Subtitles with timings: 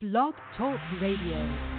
[0.00, 1.69] Blog Talk Radio.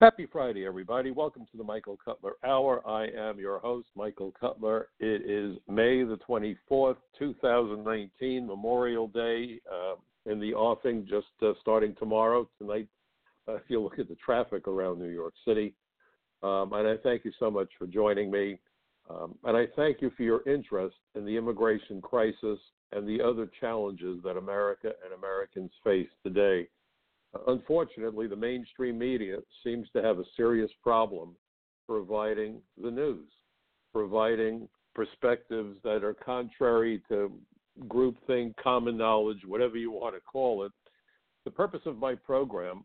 [0.00, 1.10] Happy Friday, everybody.
[1.10, 2.80] Welcome to the Michael Cutler Hour.
[2.88, 4.88] I am your host, Michael Cutler.
[4.98, 11.94] It is May the 24th, 2019, Memorial Day uh, in the offing, just uh, starting
[11.98, 12.48] tomorrow.
[12.58, 12.88] Tonight,
[13.46, 15.74] uh, if you look at the traffic around New York City.
[16.42, 18.58] Um, and I thank you so much for joining me.
[19.10, 22.58] Um, and I thank you for your interest in the immigration crisis
[22.92, 26.68] and the other challenges that America and Americans face today.
[27.46, 31.36] Unfortunately, the mainstream media seems to have a serious problem
[31.86, 33.28] providing the news,
[33.92, 37.32] providing perspectives that are contrary to
[37.86, 40.72] groupthink, common knowledge, whatever you want to call it.
[41.44, 42.84] The purpose of my program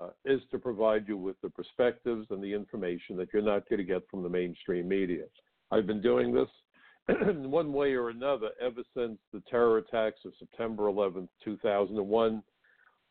[0.00, 3.78] uh, is to provide you with the perspectives and the information that you're not going
[3.78, 5.24] to get from the mainstream media.
[5.70, 6.48] I've been doing this
[7.08, 12.42] in one way or another ever since the terror attacks of September 11, 2001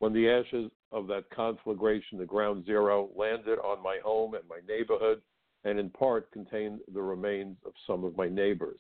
[0.06, 4.60] when the ashes of that conflagration, the ground zero, landed on my home and my
[4.68, 5.20] neighborhood,
[5.64, 8.80] and in part contained the remains of some of my neighbors.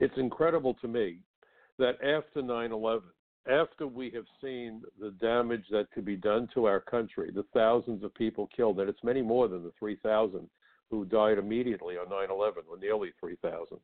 [0.00, 1.18] It's incredible to me
[1.78, 3.02] that after 9 11,
[3.46, 8.02] after we have seen the damage that could be done to our country, the thousands
[8.02, 10.48] of people killed, and it's many more than the 3,000
[10.90, 13.76] who died immediately on 9 11, or nearly 3,000,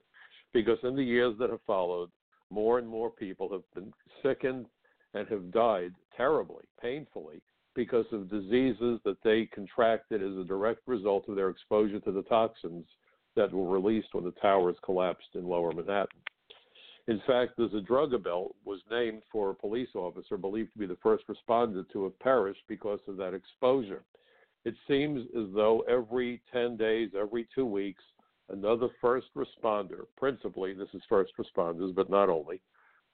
[0.55, 2.09] because in the years that have followed,
[2.49, 4.65] more and more people have been sickened
[5.15, 7.41] and have died terribly, painfully,
[7.75, 12.23] because of diseases that they contracted as a direct result of their exposure to the
[12.23, 12.85] toxins
[13.37, 16.21] that were released when the towers collapsed in lower Manhattan.
[17.07, 20.99] In fact, the Zadroga Belt was named for a police officer believed to be the
[21.03, 24.03] first responder to have perished because of that exposure.
[24.65, 28.03] It seems as though every 10 days, every two weeks,
[28.51, 32.61] another first responder, principally, this is first responders, but not only,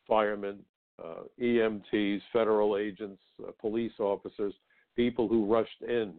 [0.08, 0.60] firemen,
[1.02, 4.54] uh, EMTs, federal agents, uh, police officers,
[4.96, 6.14] people who rushed in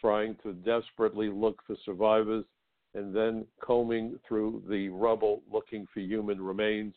[0.00, 2.44] trying to desperately look for survivors
[2.94, 6.94] and then combing through the rubble looking for human remains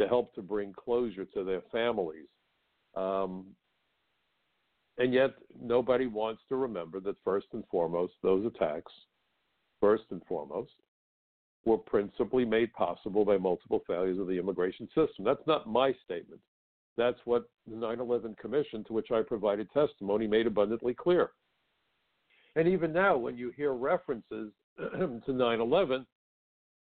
[0.00, 2.26] to help to bring closure to their families.
[2.96, 3.46] Um,
[4.98, 8.92] and yet, nobody wants to remember that first and foremost, those attacks,
[9.80, 10.72] first and foremost,
[11.64, 15.24] were principally made possible by multiple failures of the immigration system.
[15.24, 16.40] That's not my statement.
[16.96, 21.30] That's what the 9 11 Commission, to which I provided testimony, made abundantly clear.
[22.56, 26.06] And even now, when you hear references to 9 11,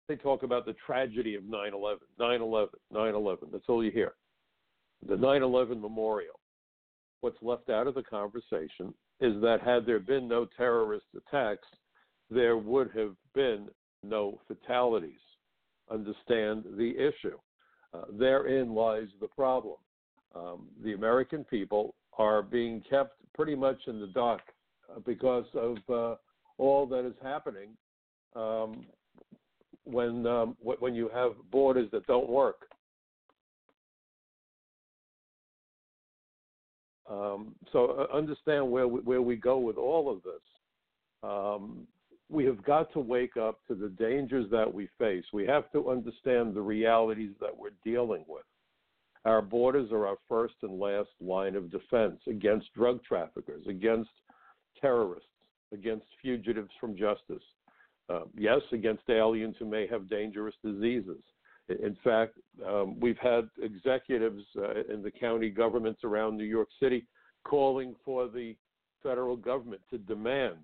[0.08, 3.50] they talk about the tragedy of 9 11, 9 11, 9 11.
[3.52, 4.14] That's all you hear.
[5.08, 6.40] The 9 11 memorial.
[7.22, 11.68] What's left out of the conversation is that had there been no terrorist attacks,
[12.30, 13.68] there would have been
[14.04, 15.20] no fatalities.
[15.92, 17.38] Understand the issue.
[17.94, 19.76] Uh, therein lies the problem
[20.38, 24.42] um, the American people are being kept pretty much in the dark
[24.90, 26.16] uh, because of uh,
[26.58, 27.70] all that is happening
[28.36, 28.86] um,
[29.84, 32.68] when um, when you have borders that don't work.
[37.10, 40.42] Um, so uh, understand where we, where we go with all of this.
[41.24, 41.88] Um,
[42.30, 45.24] we have got to wake up to the dangers that we face.
[45.32, 48.44] We have to understand the realities that we're dealing with.
[49.28, 54.10] Our borders are our first and last line of defense against drug traffickers, against
[54.80, 55.28] terrorists,
[55.74, 57.44] against fugitives from justice.
[58.10, 61.22] Uh, yes, against aliens who may have dangerous diseases.
[61.68, 67.06] In fact, um, we've had executives uh, in the county governments around New York City
[67.44, 68.56] calling for the
[69.04, 70.60] federal government to demand,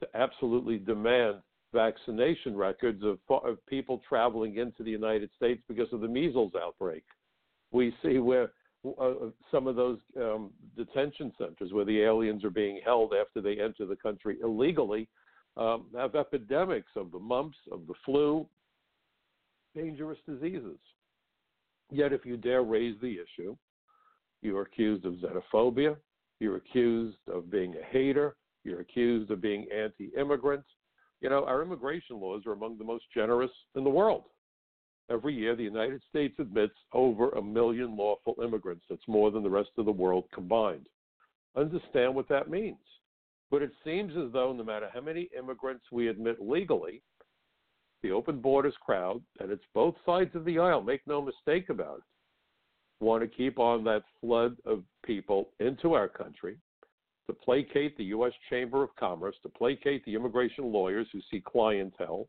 [0.00, 1.42] to absolutely demand
[1.74, 7.04] vaccination records of, of people traveling into the United States because of the measles outbreak
[7.72, 8.52] we see where
[9.00, 9.12] uh,
[9.50, 13.84] some of those um, detention centers where the aliens are being held after they enter
[13.86, 15.08] the country illegally
[15.56, 18.46] um, have epidemics of the mumps, of the flu,
[19.74, 20.78] dangerous diseases.
[21.90, 23.56] Yet, if you dare raise the issue,
[24.42, 25.96] you're accused of xenophobia,
[26.38, 30.64] you're accused of being a hater, you're accused of being anti immigrant.
[31.20, 34.24] You know, our immigration laws are among the most generous in the world.
[35.10, 38.84] Every year, the United States admits over a million lawful immigrants.
[38.88, 40.86] That's more than the rest of the world combined.
[41.56, 42.76] Understand what that means.
[43.50, 47.02] But it seems as though no matter how many immigrants we admit legally,
[48.02, 51.98] the open borders crowd, and it's both sides of the aisle, make no mistake about
[51.98, 56.58] it, want to keep on that flood of people into our country
[57.28, 58.32] to placate the U.S.
[58.50, 62.28] Chamber of Commerce, to placate the immigration lawyers who see clientele,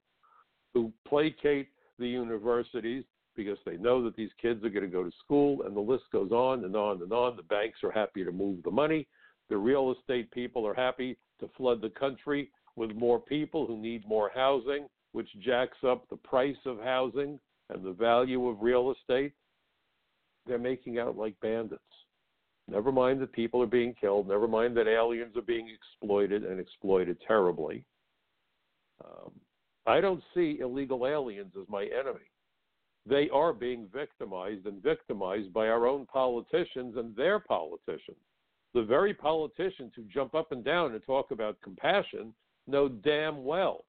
[0.74, 3.04] who placate the universities
[3.36, 6.04] because they know that these kids are going to go to school, and the list
[6.12, 7.38] goes on and on and on.
[7.38, 9.08] The banks are happy to move the money.
[9.50, 14.08] The real estate people are happy to flood the country with more people who need
[14.08, 19.34] more housing, which jacks up the price of housing and the value of real estate.
[20.46, 21.82] They're making out like bandits.
[22.68, 24.28] Never mind that people are being killed.
[24.28, 27.84] Never mind that aliens are being exploited and exploited terribly.
[29.04, 29.32] Um,
[29.86, 32.26] I don't see illegal aliens as my enemy.
[33.06, 38.18] They are being victimized and victimized by our own politicians and their politicians.
[38.74, 42.34] The very politicians who jump up and down and talk about compassion
[42.68, 43.86] know damn well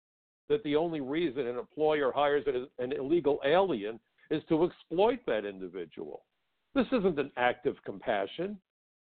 [0.49, 2.45] that the only reason an employer hires
[2.79, 4.01] an illegal alien
[4.31, 6.23] is to exploit that individual.
[6.75, 8.59] This isn't an act of compassion.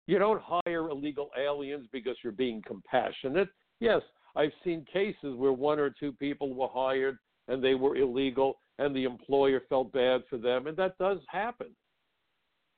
[0.06, 3.48] You don't hire illegal aliens because you're being compassionate.
[3.80, 4.02] Yes,
[4.36, 7.18] I've seen cases where one or two people were hired
[7.48, 11.68] and they were illegal and the employer felt bad for them, and that does happen.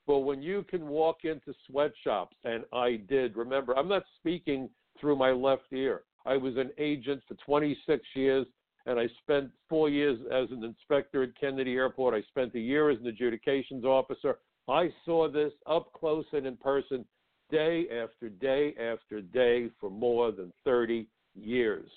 [0.07, 4.69] But when you can walk into sweatshops, and I did, remember, I'm not speaking
[4.99, 6.03] through my left ear.
[6.25, 8.47] I was an agent for 26 years,
[8.85, 12.13] and I spent four years as an inspector at Kennedy Airport.
[12.13, 14.39] I spent a year as an adjudications officer.
[14.67, 17.05] I saw this up close and in person
[17.51, 21.07] day after day after day for more than 30
[21.43, 21.89] years.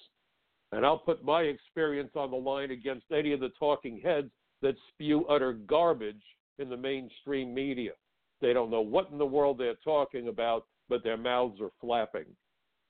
[0.73, 4.31] And I'll put my experience on the line against any of the talking heads
[4.63, 6.23] that spew utter garbage
[6.59, 7.93] in the mainstream media.
[8.41, 12.27] They don't know what in the world they're talking about, but their mouths are flapping.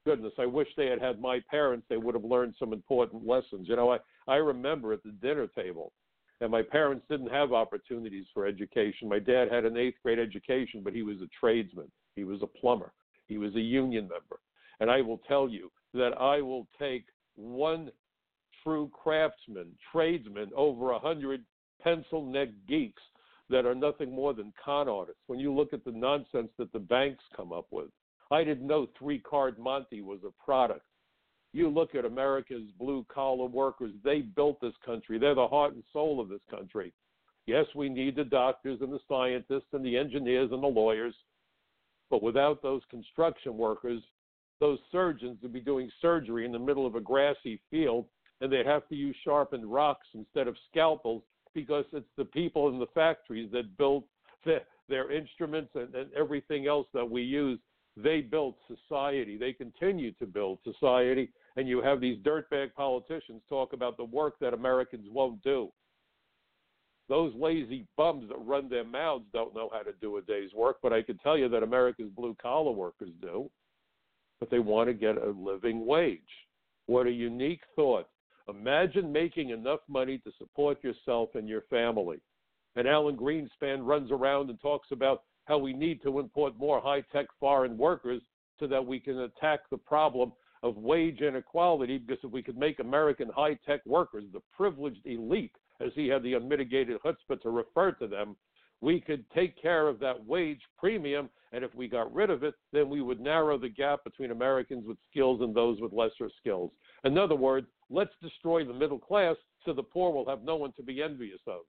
[0.05, 1.87] Goodness, I wish they had had my parents.
[1.89, 3.69] They would have learned some important lessons.
[3.69, 5.93] You know, I, I remember at the dinner table,
[6.41, 9.09] and my parents didn't have opportunities for education.
[9.09, 11.91] My dad had an eighth grade education, but he was a tradesman.
[12.17, 12.93] He was a plumber.
[13.29, 14.41] He was a union member.
[14.81, 17.05] And I will tell you that I will take
[17.37, 17.91] one
[18.62, 21.44] true craftsman, tradesman, over a hundred
[21.83, 23.03] pencil neck geeks
[23.50, 25.23] that are nothing more than con artists.
[25.27, 27.89] When you look at the nonsense that the banks come up with,
[28.31, 30.87] I didn't know three card Monte was a product.
[31.53, 35.19] You look at America's blue collar workers, they built this country.
[35.19, 36.94] They're the heart and soul of this country.
[37.47, 41.15] Yes, we need the doctors and the scientists and the engineers and the lawyers,
[42.09, 44.00] but without those construction workers,
[44.62, 48.06] those surgeons would be doing surgery in the middle of a grassy field
[48.41, 52.79] and they'd have to use sharpened rocks instead of scalpels because it's the people in
[52.79, 54.05] the factories that build
[54.44, 57.59] the, their instruments and, and everything else that we use.
[57.97, 59.37] They built society.
[59.37, 61.32] They continue to build society.
[61.56, 65.70] And you have these dirtbag politicians talk about the work that Americans won't do.
[67.08, 70.76] Those lazy bums that run their mouths don't know how to do a day's work,
[70.85, 73.50] but I can tell you that America's blue collar workers do
[74.43, 76.19] but they want to get a living wage.
[76.87, 78.09] What a unique thought.
[78.49, 82.19] Imagine making enough money to support yourself and your family.
[82.75, 87.05] And Alan Greenspan runs around and talks about how we need to import more high
[87.12, 88.21] tech foreign workers
[88.59, 90.33] so that we can attack the problem
[90.65, 91.99] of wage inequality.
[91.99, 96.25] Because if we could make American high tech workers the privileged elite, as he had
[96.25, 98.34] the unmitigated chutzpah to refer to them,
[98.82, 101.31] we could take care of that wage premium.
[101.53, 104.84] And if we got rid of it, then we would narrow the gap between Americans
[104.86, 106.72] with skills and those with lesser skills.
[107.05, 110.72] In other words, let's destroy the middle class so the poor will have no one
[110.72, 111.60] to be envious of.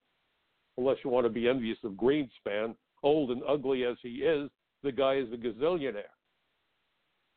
[0.77, 4.49] Unless you want to be envious of Greenspan, old and ugly as he is,
[4.81, 6.03] the guy is a gazillionaire.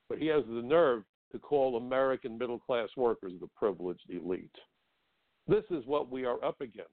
[0.08, 1.02] But he has the nerve
[1.32, 4.54] to call American middle class workers the privileged elite.
[5.48, 6.90] This is what we are up against.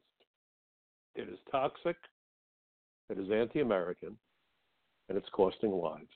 [1.15, 1.95] It is toxic,
[3.10, 4.17] it is anti American,
[5.10, 6.07] and it's costing lives.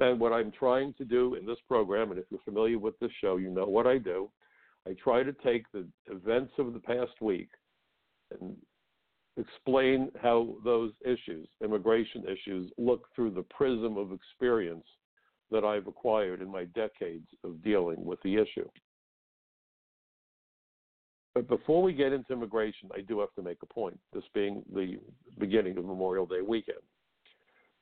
[0.00, 3.10] And what I'm trying to do in this program, and if you're familiar with this
[3.20, 4.30] show, you know what I do.
[4.86, 7.48] I try to take the events of the past week
[8.30, 8.56] and
[9.36, 14.86] explain how those issues, immigration issues, look through the prism of experience
[15.50, 18.68] that I've acquired in my decades of dealing with the issue.
[21.38, 24.64] But before we get into immigration, I do have to make a point, this being
[24.74, 24.98] the
[25.38, 26.80] beginning of Memorial Day weekend.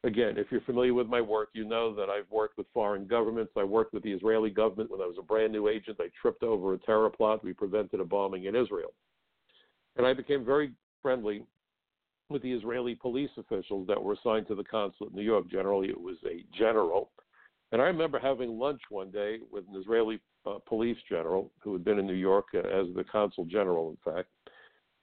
[0.05, 3.53] Again, if you're familiar with my work, you know that I've worked with foreign governments.
[3.57, 5.97] I worked with the Israeli government when I was a brand new agent.
[6.01, 7.43] I tripped over a terror plot.
[7.43, 8.93] We prevented a bombing in Israel.
[9.97, 11.43] And I became very friendly
[12.29, 15.49] with the Israeli police officials that were assigned to the consulate in New York.
[15.51, 17.09] Generally, it was a general
[17.73, 21.85] And I remember having lunch one day with an Israeli uh, police general who had
[21.85, 24.29] been in New York uh, as the consul general, in fact.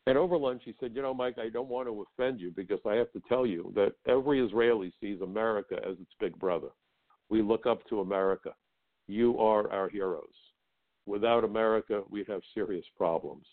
[0.05, 2.79] And over lunch, he said, You know, Mike, I don't want to offend you because
[2.85, 6.69] I have to tell you that every Israeli sees America as its big brother.
[7.29, 8.53] We look up to America.
[9.07, 10.23] You are our heroes.
[11.05, 13.45] Without America, we'd have serious problems.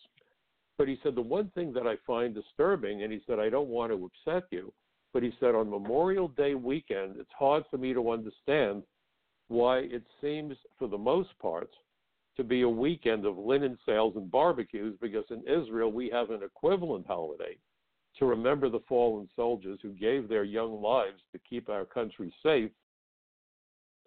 [0.77, 3.69] But he said, The one thing that I find disturbing, and he said, I don't
[3.69, 4.73] want to upset you,
[5.13, 8.83] but he said, on Memorial Day weekend, it's hard for me to understand
[9.51, 11.71] why it seems, for the most part,
[12.37, 16.43] to be a weekend of linen sales and barbecues because in Israel we have an
[16.43, 17.57] equivalent holiday
[18.19, 22.71] to remember the fallen soldiers who gave their young lives to keep our country safe.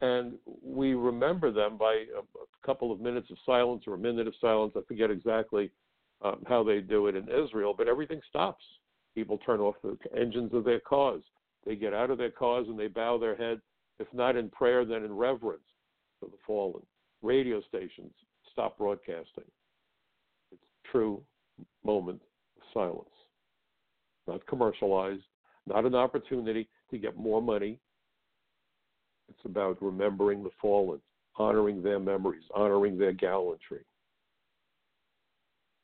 [0.02, 0.34] And
[0.64, 4.74] we remember them by a, couple of minutes of silence or a minute of silence.
[4.78, 5.70] I forget exactly
[6.24, 8.64] um, how they do it in Israel, but everything stops.
[9.14, 11.22] People turn off the engines of their cars.
[11.66, 13.60] They get out of their cars and they bow their head,
[14.00, 15.64] if not in prayer, then in reverence
[16.20, 16.84] for the fallen
[17.22, 18.12] radio stations
[18.52, 19.46] stop broadcasting.
[20.52, 21.22] It's a true
[21.84, 22.22] moment
[22.58, 23.10] of silence,
[24.28, 25.24] not commercialized,
[25.66, 27.80] not an opportunity to get more money.
[29.30, 31.00] It's about remembering the fallen,
[31.38, 33.86] honoring their memories, honoring their gallantry.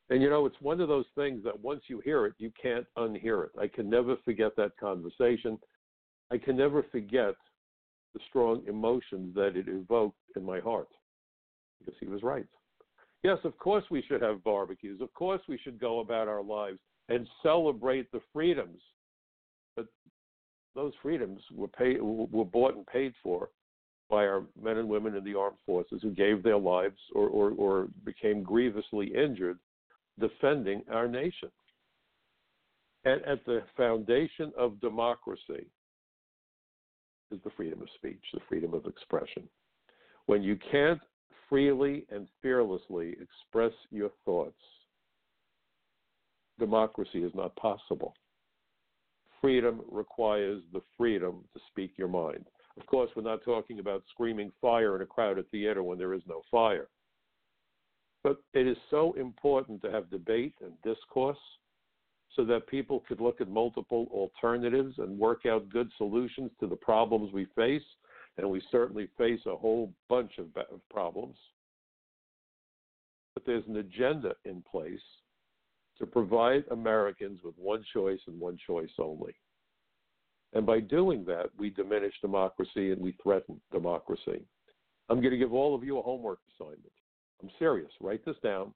[0.09, 2.85] And you know, it's one of those things that once you hear it, you can't
[2.97, 3.51] unhear it.
[3.59, 5.57] I can never forget that conversation.
[6.31, 7.35] I can never forget
[8.13, 10.89] the strong emotions that it evoked in my heart
[11.79, 12.45] because he was right.
[13.23, 15.01] Yes, of course we should have barbecues.
[15.01, 18.81] Of course we should go about our lives and celebrate the freedoms.
[19.75, 19.87] But
[20.75, 23.49] those freedoms were paid, were bought and paid for
[24.09, 27.51] by our men and women in the armed forces who gave their lives or, or,
[27.51, 29.59] or became grievously injured
[30.19, 31.49] defending our nation.
[33.05, 35.67] And at the foundation of democracy
[37.31, 39.48] is the freedom of speech, the freedom of expression.
[40.25, 41.00] When you can't
[41.50, 44.62] freely and fearlessly express your thoughts,
[46.59, 48.13] democracy is not possible.
[49.41, 52.45] Freedom requires the freedom to speak your mind.
[52.79, 56.21] Of course, we're not talking about screaming fire in a crowded theater when there is
[56.27, 56.88] no fire.
[58.24, 61.38] But it is so important to have debate and discourse
[62.36, 66.75] so that people could look at multiple alternatives and work out good solutions to the
[66.75, 67.83] problems we face
[68.38, 70.48] and we certainly face a whole bunch of,
[70.89, 71.36] problems.
[73.33, 75.01] But there's an agenda in place
[75.98, 79.36] to provide Americans with one choice and one choice only.
[80.53, 84.41] And by doing that, we diminish democracy and we threaten democracy.
[85.09, 86.93] I'm going to give all of you a homework assignment.
[87.41, 87.91] I'm serious.
[88.00, 88.74] Write this down.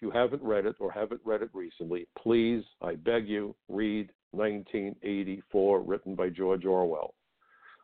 [0.00, 5.82] You haven't read it or haven't read it recently, please, I beg you, read 1984,
[5.82, 7.14] written by George Orwell.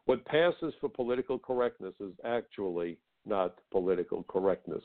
[0.06, 4.84] What passes for political correctness is actually not political correctness.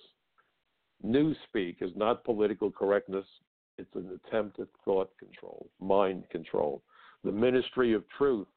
[1.06, 3.26] Newspeak is not political correctness,
[3.78, 6.84] it's an attempt at thought control, mind control.
[7.24, 8.48] The Ministry of Truth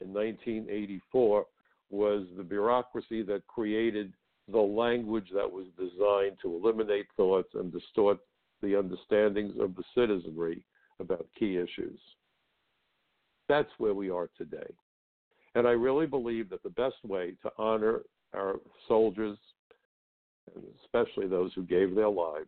[0.00, 1.46] in 1984
[1.90, 4.12] was the bureaucracy that created
[4.50, 8.18] the language that was designed to eliminate thoughts and distort
[8.62, 10.64] the understandings of the citizenry
[11.00, 11.98] about key issues.
[13.48, 14.72] That's where we are today.
[15.54, 18.00] And I really believe that the best way to honor
[18.34, 18.56] our
[18.88, 19.36] soldiers,
[20.54, 22.46] and especially those who gave their lives,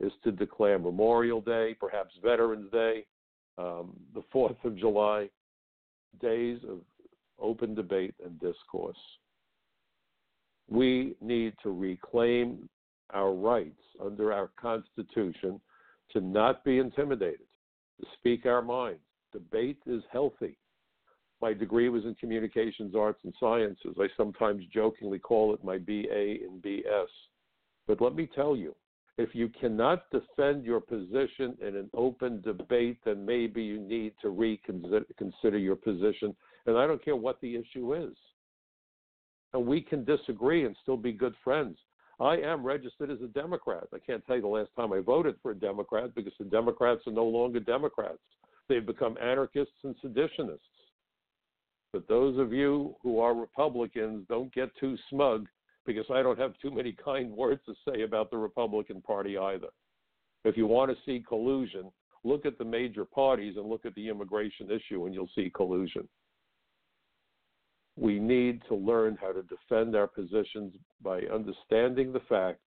[0.00, 3.04] is to declare Memorial Day, perhaps Veterans Day,
[3.58, 5.28] um, the 4th of July,
[6.20, 6.78] days of
[7.38, 8.96] open debate and discourse.
[10.68, 12.68] We need to reclaim
[13.14, 15.60] our rights under our Constitution
[16.12, 17.46] to not be intimidated,
[18.00, 19.00] to speak our minds.
[19.32, 20.56] Debate is healthy.
[21.40, 23.96] My degree was in communications arts and sciences.
[23.98, 27.06] I sometimes jokingly call it my BA in BS.
[27.86, 28.74] But let me tell you,
[29.18, 34.30] if you cannot defend your position in an open debate, then maybe you need to
[34.30, 36.36] reconsider your position.
[36.66, 38.16] And I don't care what the issue is.
[39.52, 41.78] And we can disagree and still be good friends.
[42.20, 43.84] I am registered as a Democrat.
[43.94, 47.02] I can't tell you the last time I voted for a Democrat because the Democrats
[47.06, 48.18] are no longer Democrats.
[48.68, 50.58] They've become anarchists and seditionists.
[51.92, 55.46] But those of you who are Republicans, don't get too smug
[55.86, 59.68] because I don't have too many kind words to say about the Republican Party either.
[60.44, 61.90] If you want to see collusion,
[62.24, 66.06] look at the major parties and look at the immigration issue, and you'll see collusion.
[67.98, 72.60] We need to learn how to defend our positions by understanding the facts,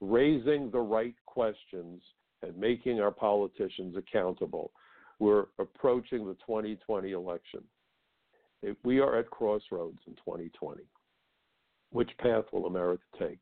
[0.00, 2.02] raising the right questions,
[2.42, 4.72] and making our politicians accountable.
[5.18, 7.62] We're approaching the 2020 election
[8.84, 10.82] we are at crossroads in 2020.
[11.90, 13.38] which path will America take?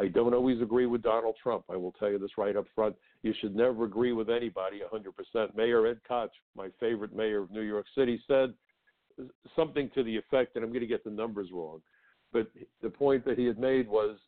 [0.00, 1.64] I don't always agree with Donald Trump.
[1.70, 2.96] I will tell you this right up front.
[3.22, 5.54] You should never agree with anybody 100%.
[5.54, 8.52] Mayor Ed Koch, my favorite mayor of New York City, said
[9.56, 11.80] something to the effect, and I'm going to get the numbers wrong,
[12.32, 12.48] but
[12.82, 14.18] the point that he had made was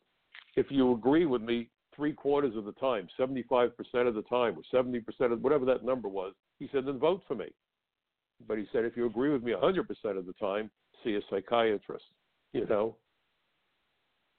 [0.55, 3.71] if you agree with me three quarters of the time, 75%
[4.07, 7.35] of the time, or 70% of whatever that number was, he said, then vote for
[7.35, 7.47] me.
[8.47, 9.79] But he said, if you agree with me 100%
[10.17, 10.69] of the time,
[11.03, 12.05] see a psychiatrist,
[12.53, 12.95] you know?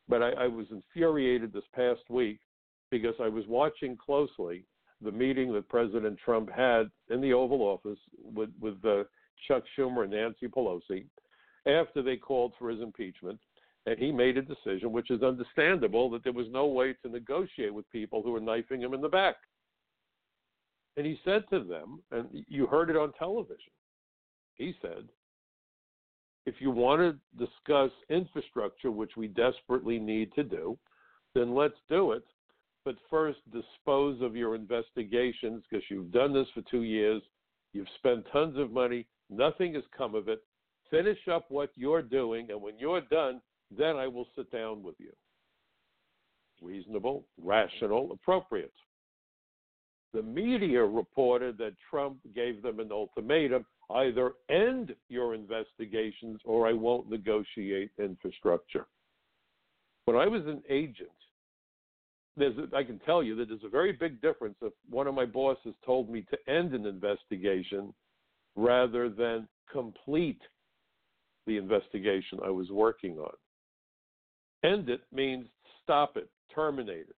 [0.08, 2.38] But I, I was infuriated this past week
[2.90, 4.64] because I was watching closely
[5.02, 9.04] the meeting that President Trump had in the Oval Office with, with uh,
[9.46, 11.06] Chuck Schumer and Nancy Pelosi
[11.66, 13.38] after they called for his impeachment.
[13.86, 17.72] And he made a decision, which is understandable, that there was no way to negotiate
[17.72, 19.36] with people who were knifing him in the back.
[20.96, 23.72] And he said to them, and you heard it on television,
[24.54, 25.08] he said,
[26.44, 30.76] if you want to discuss infrastructure, which we desperately need to do,
[31.34, 32.24] then let's do it.
[32.84, 37.22] But first, dispose of your investigations because you've done this for two years.
[37.72, 39.06] You've spent tons of money.
[39.30, 40.42] Nothing has come of it.
[40.90, 43.40] Finish up what you're doing, and when you're done,
[43.76, 45.12] then I will sit down with you.
[46.62, 48.72] Reasonable, rational, appropriate.
[50.14, 56.72] The media reported that Trump gave them an ultimatum either end your investigations or I
[56.72, 58.86] won't negotiate infrastructure.
[60.04, 61.10] When I was an agent,
[62.36, 65.14] there's a, I can tell you that there's a very big difference if one of
[65.14, 67.92] my bosses told me to end an investigation
[68.58, 70.40] rather than complete
[71.46, 73.32] the investigation I was working on.
[74.64, 75.46] End it means
[75.82, 77.16] stop it, terminate it.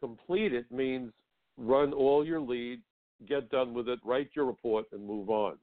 [0.00, 1.12] Complete it means
[1.58, 2.82] run all your leads,
[3.28, 5.56] get done with it, write your report, and move on.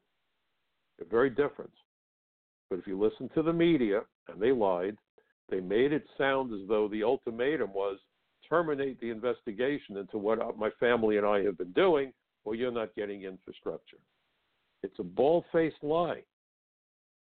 [0.98, 1.74] They're very different.
[2.70, 4.98] But if you listen to the media, and they lied,
[5.50, 7.98] they made it sound as though the ultimatum was
[8.48, 12.14] terminate the investigation into what uh, my family and I have been doing,
[12.46, 13.98] or you're not getting infrastructure.
[14.84, 16.22] It's a bald faced lie.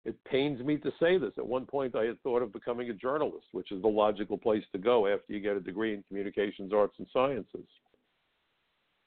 [0.05, 1.31] It pains me to say this.
[1.37, 4.63] At one point, I had thought of becoming a journalist, which is the logical place
[4.73, 7.67] to go after you get a degree in communications, arts, and sciences.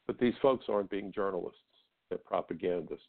[0.07, 1.61] But these folks aren't being journalists,
[2.09, 3.05] they're propagandists.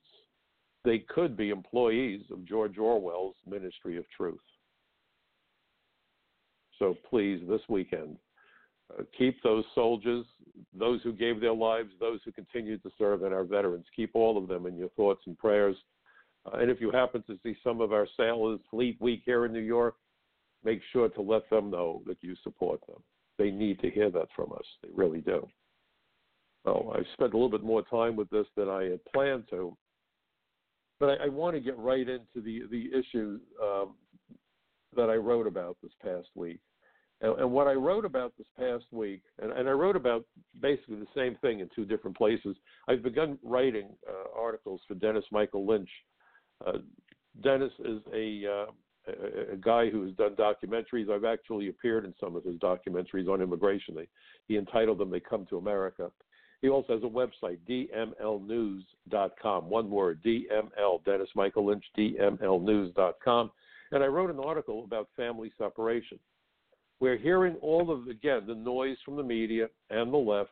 [0.83, 4.39] They could be employees of George Orwell's Ministry of Truth.
[6.79, 8.17] So please, this weekend,
[8.91, 10.25] uh, keep those soldiers,
[10.77, 13.85] those who gave their lives, those who continue to serve, and our veterans.
[13.95, 15.75] Keep all of them in your thoughts and prayers.
[16.45, 19.53] Uh, and if you happen to see some of our sailors Fleet Week here in
[19.53, 19.95] New York,
[20.63, 23.01] make sure to let them know that you support them.
[23.37, 24.65] They need to hear that from us.
[24.81, 25.47] They really do.
[26.65, 29.77] So I spent a little bit more time with this than I had planned to,
[30.99, 33.93] but I, I want to get right into the the issue um,
[34.95, 36.59] that I wrote about this past week.
[37.21, 40.23] And, and, what I wrote about this past week, and, and, I wrote about
[40.61, 42.55] basically the same thing in two different places.
[42.87, 45.89] I've begun writing uh, articles for Dennis Michael Lynch.
[46.65, 46.77] Uh,
[47.43, 48.65] Dennis is a, uh,
[49.07, 51.09] a, a guy who has done documentaries.
[51.09, 53.97] I've actually appeared in some of his documentaries on immigration.
[54.47, 56.11] He entitled them "They Come to America."
[56.61, 59.69] He also has a website, dmlnews.com.
[59.69, 63.51] One word, DML, Dennis Michael Lynch, dmlnews.com.
[63.91, 66.19] And I wrote an article about family separation.
[66.99, 70.49] We're hearing all of, again, the noise from the media and the left.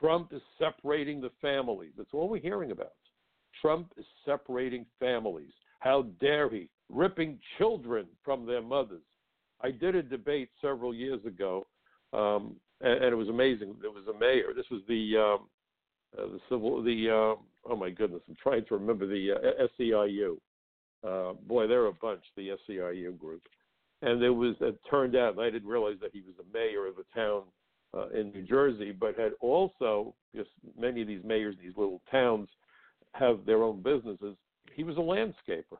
[0.00, 1.92] Trump is separating the families.
[1.96, 2.92] That's all we're hearing about.
[3.60, 5.52] Trump is separating families.
[5.80, 6.68] How dare he?
[6.88, 9.02] Ripping children from their mothers.
[9.60, 11.66] I did a debate several years ago
[12.14, 13.74] um, and, and it was amazing.
[13.80, 14.54] There was a mayor.
[14.54, 15.48] This was the um,
[16.16, 20.36] uh, the civil the uh, oh my goodness, I'm trying to remember the uh, SEIU.
[21.02, 23.42] Uh, boy, they're a bunch, the SEIU group.
[24.02, 26.86] And there was it turned out, and I didn't realize that he was the mayor
[26.86, 27.42] of a town
[27.96, 32.48] uh, in New Jersey, but had also just many of these mayors, these little towns,
[33.12, 34.36] have their own businesses.
[34.74, 35.78] He was a landscaper.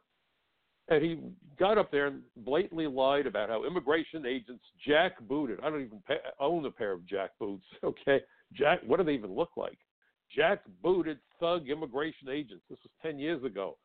[0.88, 1.18] And he
[1.58, 5.62] got up there and blatantly lied about how immigration agents jackbooted.
[5.62, 7.64] I don't even pay, own a pair of jack boots.
[7.84, 8.20] Okay,
[8.52, 8.80] jack.
[8.86, 9.78] What do they even look like?
[10.36, 12.64] Jackbooted thug immigration agents.
[12.68, 13.76] This was ten years ago.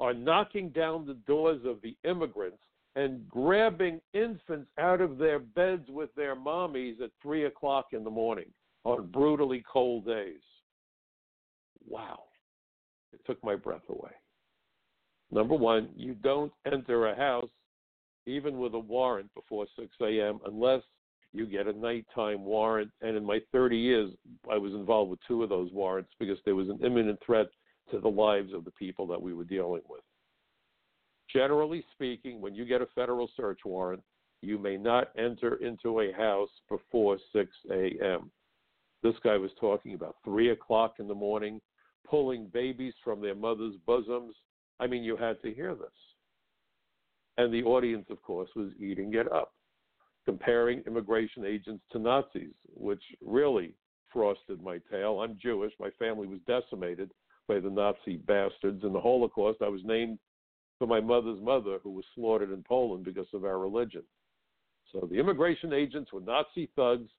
[0.00, 2.62] Are knocking down the doors of the immigrants
[2.96, 8.10] and grabbing infants out of their beds with their mommies at three o'clock in the
[8.10, 8.50] morning
[8.84, 10.40] on brutally cold days.
[11.86, 12.20] Wow,
[13.12, 14.10] it took my breath away.
[15.30, 17.50] Number one, you don't enter a house
[18.26, 20.40] even with a warrant before 6 a.m.
[20.46, 20.82] unless
[21.32, 22.90] you get a nighttime warrant.
[23.02, 24.10] And in my 30 years,
[24.50, 27.46] I was involved with two of those warrants because there was an imminent threat
[27.90, 30.02] to the lives of the people that we were dealing with.
[31.32, 34.02] Generally speaking, when you get a federal search warrant,
[34.42, 38.30] You may not enter into a house before 6 a.m.
[39.02, 41.60] This guy was talking about 3 o'clock in the morning,
[42.08, 44.34] pulling babies from their mother's bosoms.
[44.78, 45.88] I mean, you had to hear this.
[47.38, 49.52] And the audience, of course, was eating it up,
[50.24, 53.74] comparing immigration agents to Nazis, which really
[54.12, 55.20] frosted my tail.
[55.20, 55.72] I'm Jewish.
[55.80, 57.10] My family was decimated
[57.48, 58.84] by the Nazi bastards.
[58.84, 60.18] In the Holocaust, I was named
[60.78, 64.02] for my mother's mother, who was slaughtered in Poland because of our religion.
[64.92, 67.10] So the immigration agents were Nazi thugs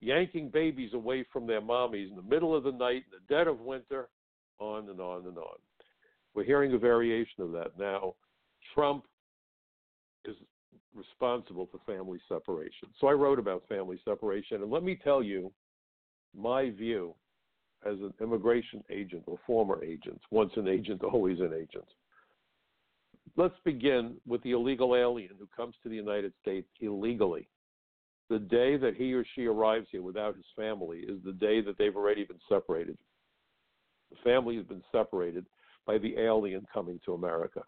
[0.00, 3.46] yanking babies away from their mommies in the middle of the night, in the dead
[3.46, 4.08] of winter,
[4.58, 5.56] on and on and on.
[6.34, 8.14] We're hearing a variation of that now.
[8.74, 9.04] Trump
[10.24, 10.36] is
[10.94, 12.88] responsible for family separation.
[13.00, 15.52] So I wrote about family separation, and let me tell you
[16.36, 17.14] my view
[17.84, 21.86] as an immigration agent or former agent, once an agent, always an agent.
[23.36, 27.48] Let's begin with the illegal alien who comes to the United States illegally.
[28.28, 31.78] The day that he or she arrives here without his family is the day that
[31.78, 32.96] they've already been separated.
[34.10, 35.46] The family has been separated
[35.86, 37.62] by the alien coming to America.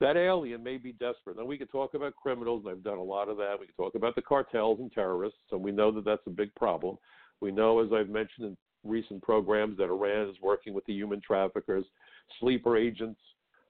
[0.00, 1.36] That alien may be desperate.
[1.38, 3.56] Now, we could talk about criminals, and I've done a lot of that.
[3.58, 6.54] We could talk about the cartels and terrorists, and we know that that's a big
[6.54, 6.96] problem.
[7.40, 11.20] We know, as I've mentioned in recent programs, that Iran is working with the human
[11.20, 11.84] traffickers.
[12.40, 13.20] Sleeper agents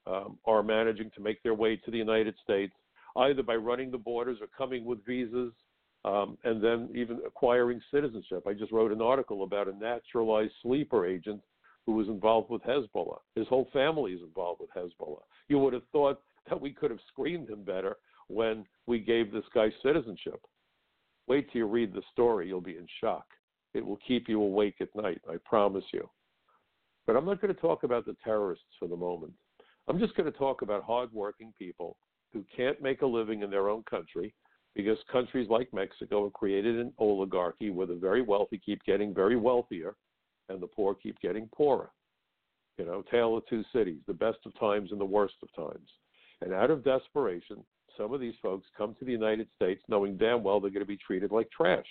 [0.07, 2.73] um, are managing to make their way to the United States,
[3.16, 5.53] either by running the borders or coming with visas,
[6.05, 8.45] um, and then even acquiring citizenship.
[8.47, 11.40] I just wrote an article about a naturalized sleeper agent
[11.85, 13.19] who was involved with Hezbollah.
[13.35, 15.23] His whole family is involved with Hezbollah.
[15.49, 17.97] You would have thought that we could have screened him better
[18.29, 20.40] when we gave this guy citizenship.
[21.29, 23.27] Wait till you read the story, you'll be in shock.
[23.75, 26.09] It will keep you awake at night, I promise you.
[27.07, 29.33] But I'm not going to talk about the terrorists for the moment.
[29.88, 31.96] I'm just going to talk about hardworking people
[32.33, 34.35] who can't make a living in their own country
[34.75, 39.37] because countries like Mexico have created an oligarchy where the very wealthy keep getting very
[39.37, 39.96] wealthier
[40.49, 41.90] and the poor keep getting poorer.
[42.79, 45.88] You know, tale of two cities, the best of times and the worst of times.
[46.42, 47.64] And out of desperation,
[47.96, 50.87] some of these folks come to the United States knowing damn well they're going to
[50.87, 51.87] be treated like trash.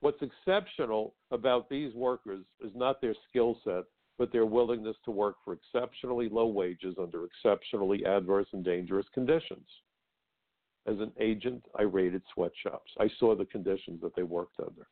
[0.00, 3.84] What's exceptional about these workers is not their skill set,
[4.18, 9.66] but their willingness to work for exceptionally low wages under exceptionally adverse and dangerous conditions.
[10.86, 12.90] As an agent, I raided sweatshops.
[12.98, 14.86] I saw the conditions that they worked under.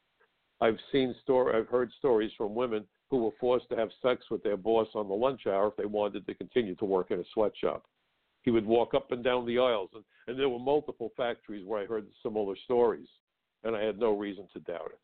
[0.60, 4.42] I've seen story, I've heard stories from women who were forced to have sex with
[4.42, 7.24] their boss on the lunch hour if they wanted to continue to work in a
[7.34, 7.84] sweatshop.
[8.42, 11.82] He would walk up and down the aisles, and, and there were multiple factories where
[11.82, 13.08] I heard similar stories
[13.64, 15.00] and I had no reason to doubt it.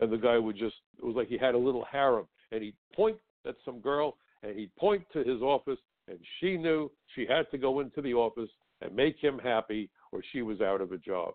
[0.00, 2.76] And the guy would just, it was like he had a little harem, and he'd
[2.94, 7.50] point at some girl, and he'd point to his office, and she knew she had
[7.50, 10.98] to go into the office and make him happy, or she was out of a
[10.98, 11.34] job.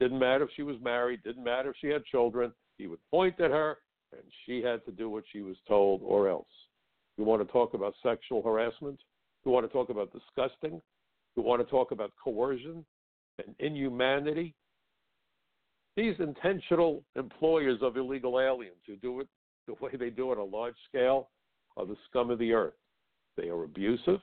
[0.00, 2.52] Didn't matter if she was married, didn't matter if she had children.
[2.78, 3.78] He would point at her,
[4.12, 6.46] and she had to do what she was told, or else.
[7.16, 8.98] You want to talk about sexual harassment?
[9.44, 10.80] You want to talk about disgusting?
[11.36, 12.84] You want to talk about coercion
[13.38, 14.54] and inhumanity?
[15.96, 19.28] These intentional employers of illegal aliens who do it
[19.66, 21.30] the way they do it on a large scale
[21.76, 22.74] are the scum of the earth.
[23.36, 24.20] They are abusive.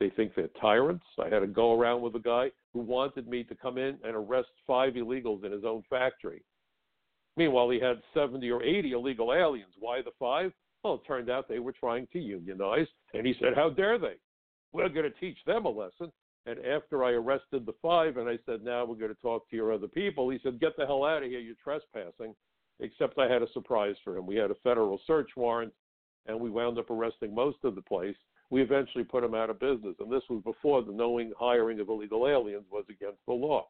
[0.00, 1.04] They think they're tyrants.
[1.18, 4.16] I had to go around with a guy who wanted me to come in and
[4.16, 6.42] arrest five illegals in his own factory.
[7.36, 9.72] Meanwhile, he had 70 or 80 illegal aliens.
[9.78, 10.52] Why the five?
[10.82, 12.88] Well, it turned out they were trying to unionize.
[13.14, 14.16] And he said, How dare they?
[14.72, 16.10] We're going to teach them a lesson.
[16.46, 19.56] And after I arrested the five and I said, now we're going to talk to
[19.56, 22.34] your other people, he said, get the hell out of here, you're trespassing.
[22.80, 24.26] Except I had a surprise for him.
[24.26, 25.72] We had a federal search warrant
[26.26, 28.16] and we wound up arresting most of the place.
[28.50, 29.96] We eventually put him out of business.
[29.98, 33.68] And this was before the knowing hiring of illegal aliens was against the law.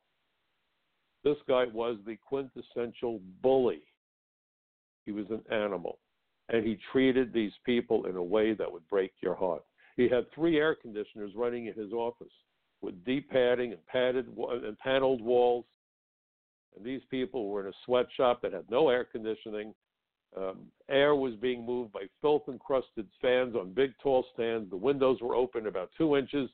[1.24, 3.82] This guy was the quintessential bully.
[5.06, 5.98] He was an animal.
[6.48, 9.64] And he treated these people in a way that would break your heart.
[9.96, 12.32] He had three air conditioners running in his office
[12.80, 15.64] with deep padding and padded and paneled walls.
[16.76, 19.74] And these people were in a sweatshop that had no air conditioning.
[20.36, 24.70] Um, air was being moved by filth encrusted fans on big tall stands.
[24.70, 26.48] The windows were open about two inches.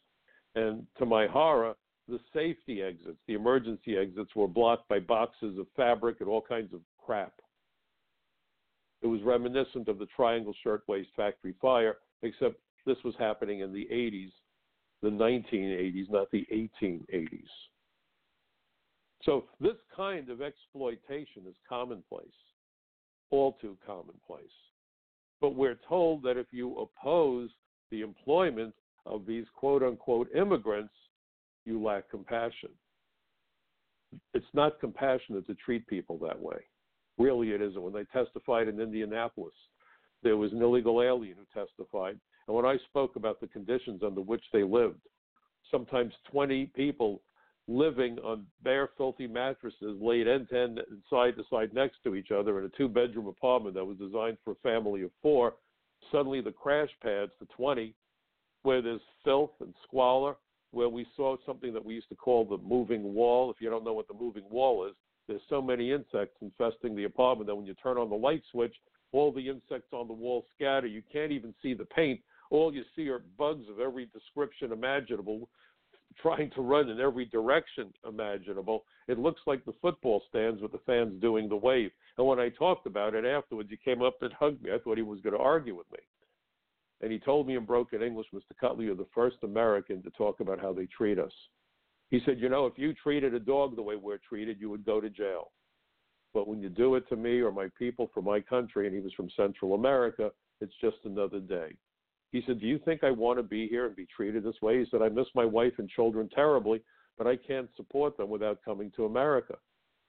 [0.55, 1.75] And to my horror,
[2.09, 6.73] the safety exits, the emergency exits, were blocked by boxes of fabric and all kinds
[6.73, 7.35] of crap.
[9.03, 13.87] It was reminiscent of the Triangle Shirtwaist Factory fire, except this was happening in the
[13.93, 14.33] 80s
[15.03, 17.49] the 1980s, not the 1880s.
[19.23, 22.27] So this kind of exploitation is commonplace,
[23.31, 24.45] all too commonplace.
[25.41, 27.51] But we're told that if you oppose
[27.91, 28.75] the employment
[29.07, 30.95] of these quote unquote immigrants,
[31.65, 32.71] you lack compassion.
[34.35, 36.57] It's not compassionate to treat people that way.
[37.19, 37.83] Really, it isn't.
[37.83, 39.55] When they testified in Indianapolis,
[40.23, 42.19] there was an illegal alien who testified.
[42.47, 45.01] And when I spoke about the conditions under which they lived,
[45.71, 47.21] sometimes 20 people
[47.69, 52.31] living on bare, filthy mattresses laid end to end, side to side next to each
[52.31, 55.55] other in a two bedroom apartment that was designed for a family of four.
[56.11, 57.95] Suddenly, the crash pads, the 20,
[58.63, 60.37] where there's filth and squalor,
[60.71, 63.51] where we saw something that we used to call the moving wall.
[63.51, 64.95] If you don't know what the moving wall is,
[65.27, 68.75] there's so many insects infesting the apartment that when you turn on the light switch,
[69.13, 70.87] all the insects on the wall scatter.
[70.87, 72.21] You can't even see the paint.
[72.51, 75.49] All you see are bugs of every description imaginable
[76.21, 78.85] trying to run in every direction imaginable.
[79.07, 81.91] It looks like the football stands with the fans doing the wave.
[82.17, 84.73] And when I talked about it afterwards, he came up and hugged me.
[84.73, 85.99] I thought he was going to argue with me.
[87.01, 88.57] And he told me in broken English, Mr.
[88.61, 91.33] Cutler, you're the first American to talk about how they treat us.
[92.11, 94.85] He said, You know, if you treated a dog the way we're treated, you would
[94.85, 95.53] go to jail.
[96.35, 99.01] But when you do it to me or my people from my country, and he
[99.01, 101.75] was from Central America, it's just another day.
[102.33, 104.79] He said, Do you think I want to be here and be treated this way?
[104.79, 106.83] He said, I miss my wife and children terribly,
[107.17, 109.55] but I can't support them without coming to America.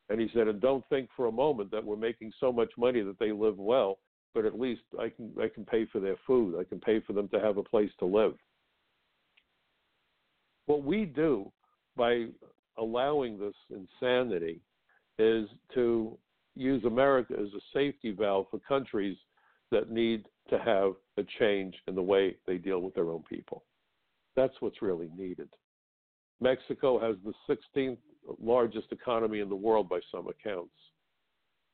[0.09, 3.01] And he said, And don't think for a moment that we're making so much money
[3.01, 3.99] that they live well,
[4.33, 6.59] but at least I can I can pay for their food.
[6.59, 8.33] I can pay for them to have a place to live.
[10.65, 11.51] What we do
[11.95, 12.27] by
[12.77, 14.61] allowing this insanity
[15.17, 16.17] is to
[16.55, 19.17] use America as a safety valve for countries
[19.71, 23.63] that need to have a change in the way they deal with their own people.
[24.35, 25.49] That's what's really needed.
[26.41, 27.33] Mexico has the
[27.77, 27.97] 16th
[28.39, 30.73] largest economy in the world by some accounts.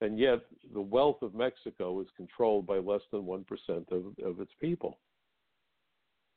[0.02, 0.42] And yet,
[0.74, 3.46] the wealth of Mexico is controlled by less than 1%
[3.92, 5.00] of, of its people.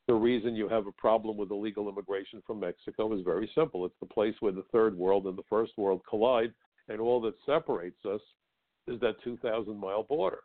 [0.07, 3.85] The reason you have a problem with illegal immigration from Mexico is very simple.
[3.85, 6.55] It's the place where the third world and the first world collide,
[6.88, 8.20] and all that separates us
[8.87, 10.40] is that 2,000 mile border.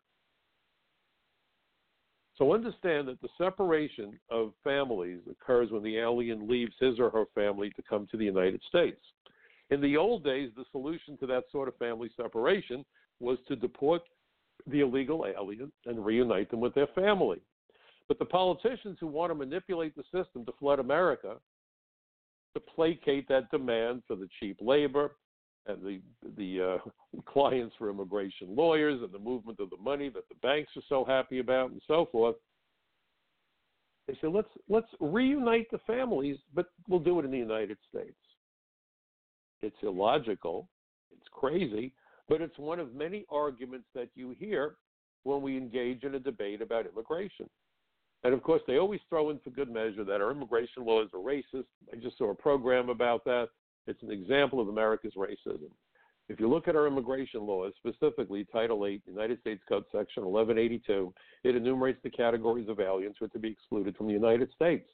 [2.38, 7.26] So understand that the separation of families occurs when the alien leaves his or her
[7.36, 9.00] family to come to the United States.
[9.69, 12.84] In the old days, the solution to that sort of family separation
[13.19, 14.02] was to deport
[14.67, 17.39] the illegal alien and reunite them with their family.
[18.08, 21.36] But the politicians who want to manipulate the system to flood America,
[22.54, 25.15] to placate that demand for the cheap labor,
[25.67, 26.02] and the
[26.38, 30.71] the uh, clients for immigration lawyers and the movement of the money that the banks
[30.76, 32.36] are so happy about and so forth.
[34.08, 38.17] They say let's let's reunite the families, but we'll do it in the United States.
[39.62, 40.67] It's illogical,
[41.12, 41.93] it's crazy,
[42.28, 44.76] but it's one of many arguments that you hear
[45.23, 47.49] when we engage in a debate about immigration.
[48.26, 51.19] And of course, they always throw in for good measure that our immigration laws are
[51.19, 51.65] racist.
[51.91, 53.49] I just saw a program about that.
[53.88, 55.69] It's an example of America's racism.
[56.30, 61.13] If you look at our immigration laws, specifically Title 8, United States Code Section 1182,
[61.43, 64.88] it enumerates the categories of aliens who are to be excluded from the United States.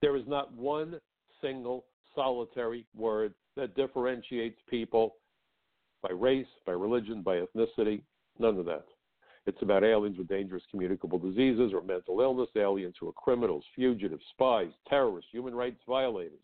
[0.00, 0.98] There is not one
[1.42, 5.16] single solitary word that differentiates people
[6.02, 8.02] by race, by religion, by ethnicity,
[8.38, 8.86] none of that.
[9.46, 14.24] It's about aliens with dangerous communicable diseases or mental illness, aliens who are criminals, fugitives,
[14.30, 16.40] spies, terrorists, human rights violators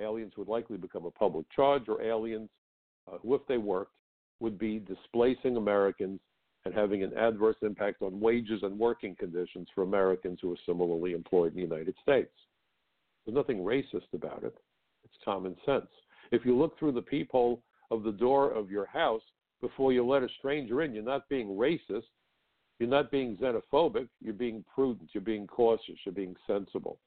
[0.00, 2.48] aliens would likely become a public charge, or aliens
[3.10, 3.96] uh, who, if they worked,
[4.40, 6.20] would be displacing Americans
[6.64, 11.12] and having an adverse impact on wages and working conditions for Americans who are similarly
[11.12, 12.32] employed in the United States.
[13.24, 14.54] There's nothing racist about it.
[15.04, 15.86] It's common sense.
[16.32, 19.22] If you look through the peephole of the door of your house
[19.60, 22.04] before you let a stranger in, you're not being racist.
[22.78, 24.08] You're not being xenophobic.
[24.20, 25.10] You're being prudent.
[25.12, 25.96] You're being cautious.
[26.04, 26.98] You're being sensible.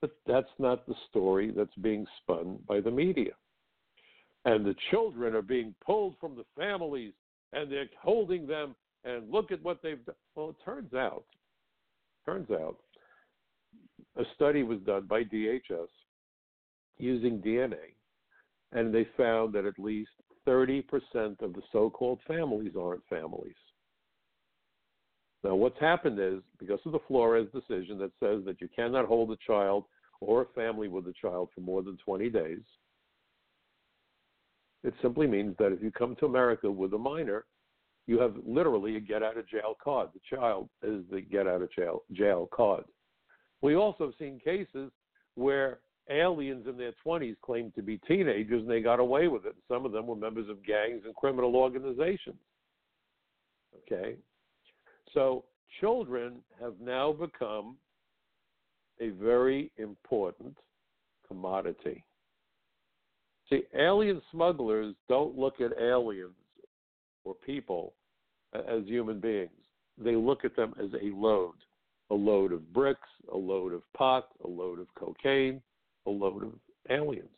[0.00, 3.32] But that's not the story that's being spun by the media.
[4.44, 7.12] And the children are being pulled from the families
[7.52, 10.14] and they're holding them and look at what they've done.
[10.34, 11.24] Well, it turns out,
[12.24, 12.76] turns out,
[14.16, 15.88] a study was done by DHS
[16.98, 17.94] using DNA,
[18.72, 20.10] and they found that at least
[20.46, 20.82] 30%
[21.40, 23.54] of the so called families aren't families.
[25.44, 29.30] Now, what's happened is because of the Flores decision that says that you cannot hold
[29.30, 29.84] a child
[30.20, 32.62] or a family with a child for more than 20 days,
[34.84, 37.44] it simply means that if you come to America with a minor,
[38.06, 40.08] you have literally a get out of jail card.
[40.14, 42.84] The child is the get out of jail, jail card.
[43.60, 44.90] We also have seen cases
[45.34, 49.54] where aliens in their 20s claimed to be teenagers and they got away with it.
[49.68, 52.38] Some of them were members of gangs and criminal organizations.
[53.82, 54.16] Okay?
[55.14, 55.44] So
[55.80, 57.76] children have now become
[59.00, 60.56] a very important
[61.26, 62.04] commodity.
[63.48, 66.34] See, alien smugglers don't look at aliens
[67.24, 67.94] or people
[68.54, 69.50] as human beings.
[69.96, 71.54] They look at them as a load
[72.10, 75.60] a load of bricks, a load of pot, a load of cocaine,
[76.06, 76.52] a load of
[76.90, 77.28] aliens.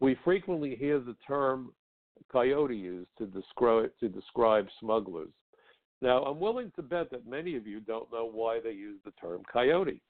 [0.00, 1.72] We frequently hear the term
[2.30, 5.30] coyote used to describe, to describe smugglers.
[6.02, 9.12] Now, I'm willing to bet that many of you don't know why they use the
[9.12, 10.00] term coyote.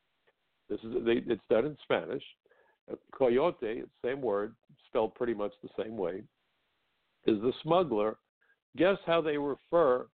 [0.69, 2.23] This is they, it's done in Spanish.
[2.91, 4.55] Uh, coyote, same word,
[4.87, 6.23] spelled pretty much the same way,
[7.27, 8.17] is the smuggler.
[8.77, 10.07] Guess how they refer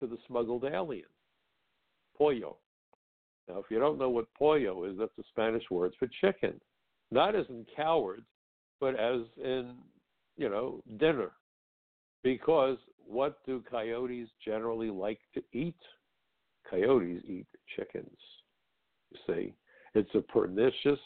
[0.00, 1.04] to the smuggled alien?
[2.18, 2.56] Pollo.
[3.48, 6.60] Now, if you don't know what pollo is, that's the Spanish word for chicken.
[7.10, 8.24] Not as in coward,
[8.80, 9.74] but as in,
[10.36, 11.32] you know, dinner.
[12.22, 15.76] Because what do coyotes generally like to eat?
[16.68, 18.18] Coyotes eat chickens.
[19.10, 19.54] You see,
[19.94, 20.98] it's a pernicious,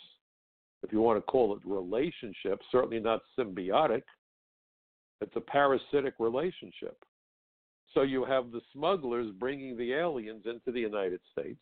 [0.83, 4.03] if you want to call it relationship, certainly not symbiotic.
[5.21, 6.97] It's a parasitic relationship.
[7.95, 11.61] So you have the smugglers bringing the aliens into the United States.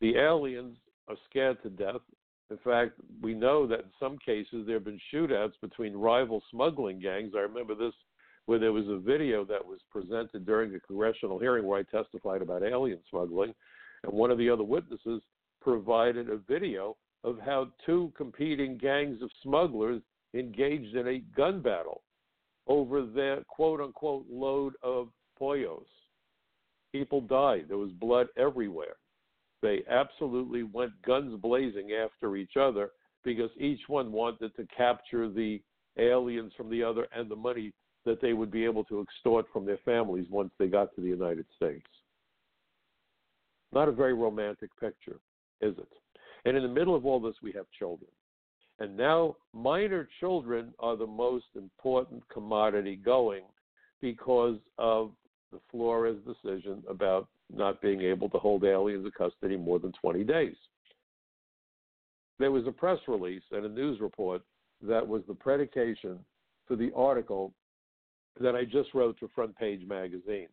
[0.00, 0.76] The aliens
[1.08, 2.00] are scared to death.
[2.50, 7.00] In fact, we know that in some cases there have been shootouts between rival smuggling
[7.00, 7.32] gangs.
[7.36, 7.94] I remember this
[8.50, 12.42] where there was a video that was presented during a congressional hearing where I testified
[12.42, 13.54] about alien smuggling,
[14.02, 15.22] and one of the other witnesses
[15.62, 20.02] provided a video of how two competing gangs of smugglers
[20.34, 22.02] engaged in a gun battle
[22.66, 25.86] over their quote unquote load of pollos.
[26.90, 27.66] People died.
[27.68, 28.96] There was blood everywhere.
[29.62, 32.90] They absolutely went guns blazing after each other
[33.22, 35.62] because each one wanted to capture the
[36.00, 37.72] aliens from the other and the money
[38.04, 41.08] that they would be able to extort from their families once they got to the
[41.08, 41.86] United States.
[43.72, 45.18] Not a very romantic picture,
[45.60, 45.88] is it?
[46.44, 48.10] And in the middle of all this, we have children.
[48.78, 53.42] And now minor children are the most important commodity going
[54.00, 55.12] because of
[55.52, 60.24] the Flores decision about not being able to hold aliens in custody more than 20
[60.24, 60.56] days.
[62.38, 64.42] There was a press release and a news report
[64.82, 66.18] that was the predication
[66.66, 67.52] for the article
[68.38, 70.48] that I just wrote for Front Page Magazine.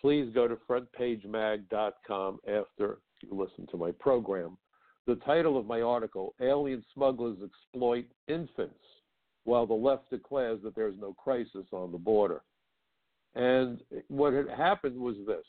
[0.00, 4.58] Please go to frontpagemag.com after you listen to my program
[5.06, 8.74] the title of my article, Alien Smugglers Exploit Infants,
[9.44, 12.42] while the left declares that there is no crisis on the border.
[13.34, 15.44] And what had happened was this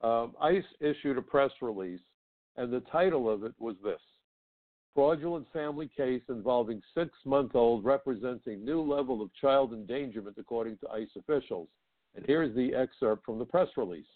[0.00, 2.00] um, ICE issued a press release,
[2.56, 4.00] and the title of it was this
[4.94, 10.78] Fraudulent Family Case Involving Six Month Old Represents a New Level of Child Endangerment, according
[10.78, 11.68] to ICE officials.
[12.14, 14.06] And here's the excerpt from the press release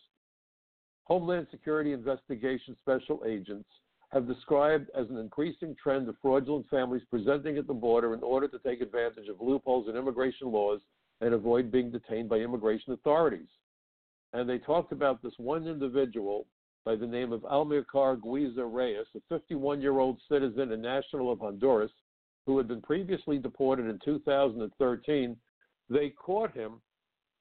[1.04, 3.68] Homeland Security Investigation Special Agents
[4.12, 8.46] have described as an increasing trend of fraudulent families presenting at the border in order
[8.48, 10.80] to take advantage of loopholes in immigration laws
[11.20, 13.48] and avoid being detained by immigration authorities.
[14.32, 16.46] And they talked about this one individual
[16.84, 21.40] by the name of Amilcar Guiza Reyes, a 51 year old citizen and national of
[21.40, 21.92] Honduras
[22.46, 25.36] who had been previously deported in 2013.
[25.88, 26.80] They caught him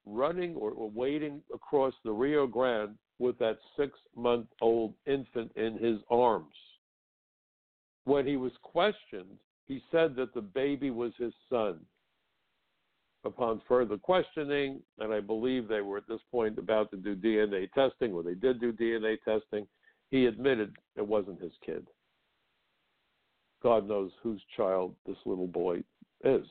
[0.06, 5.78] running or, or wading across the Rio Grande with that six month old infant in
[5.78, 6.54] his arms.
[8.04, 11.80] When he was questioned, he said that the baby was his son.
[13.24, 17.70] Upon further questioning, and I believe they were at this point about to do DNA
[17.72, 19.66] testing, or they did do DNA testing,
[20.10, 21.86] he admitted it wasn't his kid.
[23.62, 25.84] God knows whose child this little boy
[26.24, 26.46] is.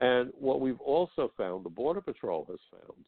[0.00, 3.04] And what we've also found, the Border Patrol has found,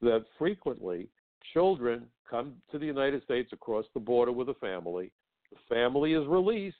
[0.00, 1.08] that frequently
[1.52, 5.10] children come to the United States across the border with a family.
[5.50, 6.76] The family is released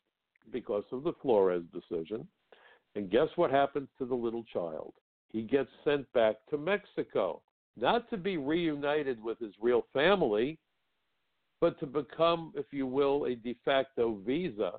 [0.53, 2.29] because of the Flores decision.
[2.95, 4.93] And guess what happens to the little child?
[5.31, 7.43] He gets sent back to Mexico,
[7.77, 10.59] not to be reunited with his real family,
[11.61, 14.75] but to become, if you will, a de facto visa,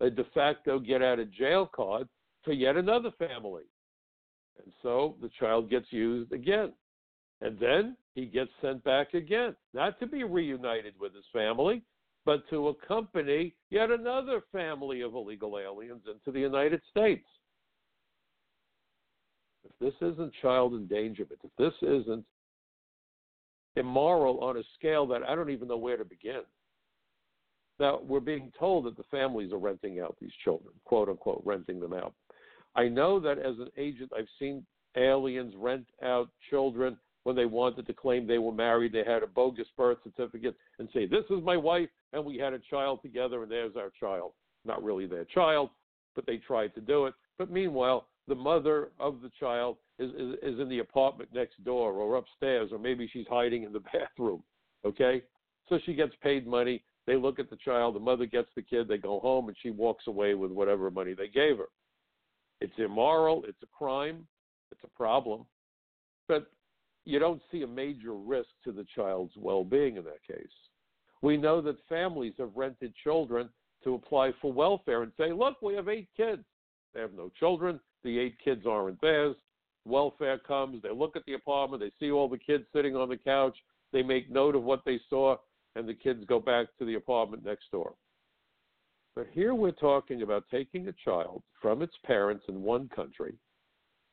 [0.00, 2.08] a de facto get out of jail card
[2.42, 3.64] for yet another family.
[4.62, 6.72] And so the child gets used again.
[7.40, 11.82] And then he gets sent back again, not to be reunited with his family,
[12.24, 17.26] but to accompany yet another family of illegal aliens into the United States.
[19.64, 22.24] If this isn't child endangerment, if this isn't
[23.76, 26.42] immoral on a scale that I don't even know where to begin.
[27.78, 31.80] Now, we're being told that the families are renting out these children, quote unquote, renting
[31.80, 32.14] them out.
[32.74, 34.64] I know that as an agent, I've seen
[34.96, 39.28] aliens rent out children when they wanted to claim they were married, they had a
[39.28, 43.42] bogus birth certificate and say, This is my wife, and we had a child together,
[43.42, 44.32] and there's our child.
[44.64, 45.70] Not really their child,
[46.14, 47.14] but they tried to do it.
[47.38, 51.92] But meanwhile, the mother of the child is, is, is in the apartment next door
[51.92, 54.42] or upstairs, or maybe she's hiding in the bathroom.
[54.84, 55.22] Okay?
[55.68, 56.84] So she gets paid money.
[57.06, 59.70] They look at the child, the mother gets the kid, they go home, and she
[59.70, 61.66] walks away with whatever money they gave her.
[62.60, 64.24] It's immoral, it's a crime,
[64.70, 65.44] it's a problem.
[66.28, 66.46] But
[67.04, 70.46] you don't see a major risk to the child's well being in that case.
[71.22, 73.48] We know that families have rented children
[73.82, 76.44] to apply for welfare and say, look, we have eight kids.
[76.94, 77.80] They have no children.
[78.04, 79.36] The eight kids aren't theirs.
[79.84, 80.82] Welfare comes.
[80.82, 81.82] They look at the apartment.
[81.82, 83.56] They see all the kids sitting on the couch.
[83.92, 85.36] They make note of what they saw,
[85.76, 87.94] and the kids go back to the apartment next door.
[89.14, 93.34] But here we're talking about taking a child from its parents in one country,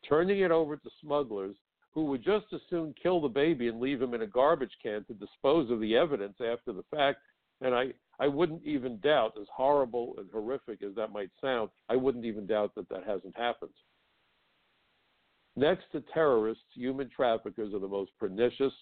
[0.08, 1.56] turning it over to smugglers
[1.92, 5.04] who would just as soon kill the baby and leave him in a garbage can
[5.06, 7.20] to dispose of the evidence after the fact.
[7.62, 7.88] And I,
[8.20, 12.46] I wouldn't even doubt, as horrible and horrific as that might sound, I wouldn't even
[12.46, 13.72] doubt that that hasn't happened.
[15.56, 18.74] Next to terrorists, human traffickers are the most pernicious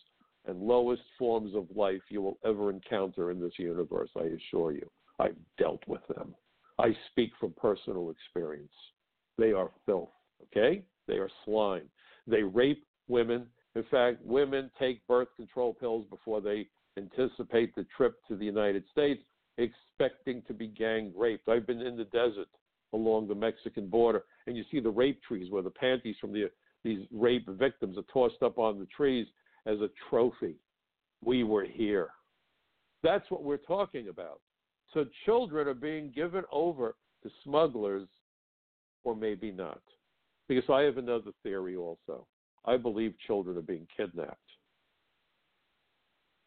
[0.45, 4.89] and lowest forms of life you will ever encounter in this universe, I assure you.
[5.19, 6.35] I've dealt with them.
[6.79, 8.71] I speak from personal experience.
[9.37, 10.09] They are filth,
[10.43, 10.83] okay?
[11.07, 11.89] They are slime.
[12.27, 13.47] They rape women.
[13.75, 16.67] In fact, women take birth control pills before they
[16.97, 19.21] anticipate the trip to the United States,
[19.57, 21.47] expecting to be gang raped.
[21.47, 22.47] I've been in the desert
[22.93, 26.49] along the Mexican border, and you see the rape trees where the panties from the
[26.83, 29.27] these rape victims are tossed up on the trees
[29.65, 30.55] as a trophy.
[31.23, 32.09] We were here.
[33.03, 34.39] That's what we're talking about.
[34.93, 38.07] So children are being given over to smugglers,
[39.03, 39.81] or maybe not.
[40.47, 42.25] Because I have another theory also.
[42.63, 44.37] I believe children are being kidnapped.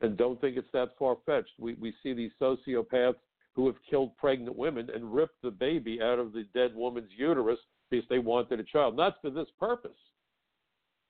[0.00, 1.52] And don't think it's that far fetched.
[1.58, 3.16] We, we see these sociopaths
[3.54, 7.58] who have killed pregnant women and ripped the baby out of the dead woman's uterus
[7.90, 8.96] because they wanted a child.
[8.96, 9.98] Not for this purpose,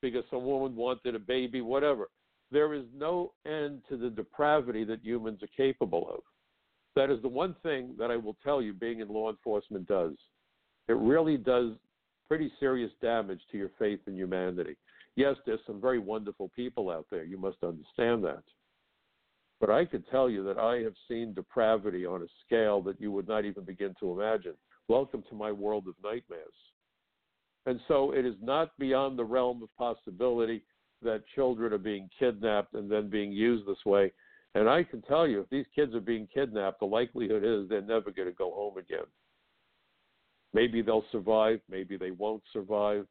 [0.03, 2.09] because some woman wanted a baby, whatever.
[2.51, 6.21] There is no end to the depravity that humans are capable of.
[6.97, 10.15] That is the one thing that I will tell you being in law enforcement does.
[10.89, 11.73] It really does
[12.27, 14.77] pretty serious damage to your faith in humanity.
[15.15, 17.25] Yes, there's some very wonderful people out there.
[17.25, 18.43] You must understand that.
[19.61, 23.13] But I can tell you that I have seen depravity on a scale that you
[23.13, 24.55] would not even begin to imagine.
[24.89, 26.49] Welcome to my world of nightmares.
[27.67, 30.65] And so it is not beyond the realm of possibility
[31.03, 34.13] that children are being kidnapped and then being used this way.
[34.55, 37.83] And I can tell you, if these kids are being kidnapped, the likelihood is they're
[37.83, 39.07] never going to go home again.
[40.53, 43.07] Maybe they'll survive, maybe they won't survive.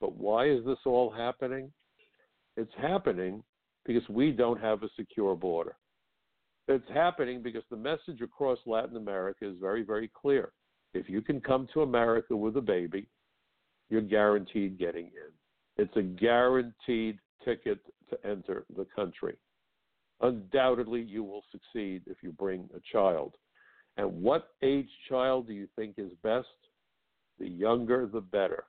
[0.00, 1.70] But why is this all happening?
[2.56, 3.44] It's happening
[3.86, 5.76] because we don't have a secure border.
[6.68, 10.52] It's happening because the message across Latin America is very, very clear.
[10.94, 13.08] If you can come to America with a baby,
[13.90, 15.82] you're guaranteed getting in.
[15.82, 19.36] It's a guaranteed ticket to enter the country.
[20.20, 23.34] Undoubtedly, you will succeed if you bring a child.
[23.96, 26.46] And what age child do you think is best?
[27.38, 28.64] The younger, the better.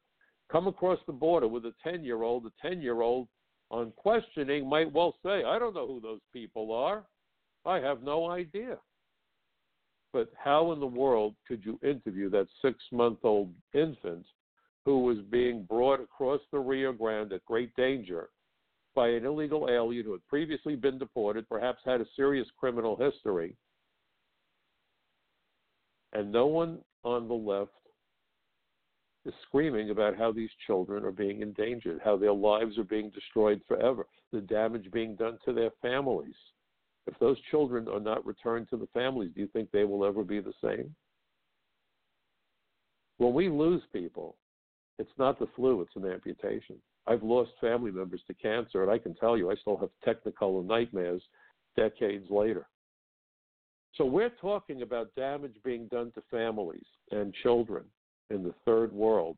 [0.51, 3.27] Come across the border with a 10 year old, a 10 year old
[3.69, 7.03] on questioning might well say, I don't know who those people are.
[7.65, 8.77] I have no idea.
[10.11, 14.25] But how in the world could you interview that six month old infant
[14.85, 18.29] who was being brought across the Rio Grande at great danger
[18.95, 23.55] by an illegal alien who had previously been deported, perhaps had a serious criminal history?
[26.11, 27.71] And no one on the left
[29.25, 33.61] is screaming about how these children are being endangered, how their lives are being destroyed
[33.67, 36.35] forever, the damage being done to their families.
[37.07, 40.23] If those children are not returned to the families, do you think they will ever
[40.23, 40.95] be the same?
[43.17, 44.37] When we lose people,
[44.99, 46.77] it's not the flu, it's an amputation.
[47.05, 50.65] I've lost family members to cancer, and I can tell you I still have technicolor
[50.65, 51.21] nightmares
[51.75, 52.67] decades later.
[53.95, 57.83] So we're talking about damage being done to families and children
[58.29, 59.37] in the third world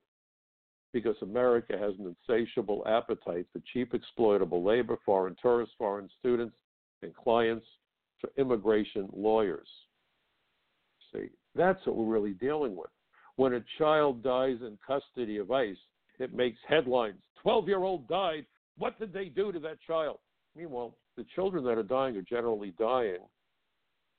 [0.94, 6.56] because America has an insatiable appetite for cheap exploitable labor, foreign tourists, foreign students,
[7.02, 7.66] and clients,
[8.20, 9.68] for immigration lawyers.
[11.14, 12.90] See, that's what we're really dealing with.
[13.36, 15.78] When a child dies in custody of ICE,
[16.20, 17.22] it makes headlines.
[17.42, 18.46] 12 year old died.
[18.78, 20.20] What did they do to that child?
[20.56, 23.20] Meanwhile, the children that are dying are generally dying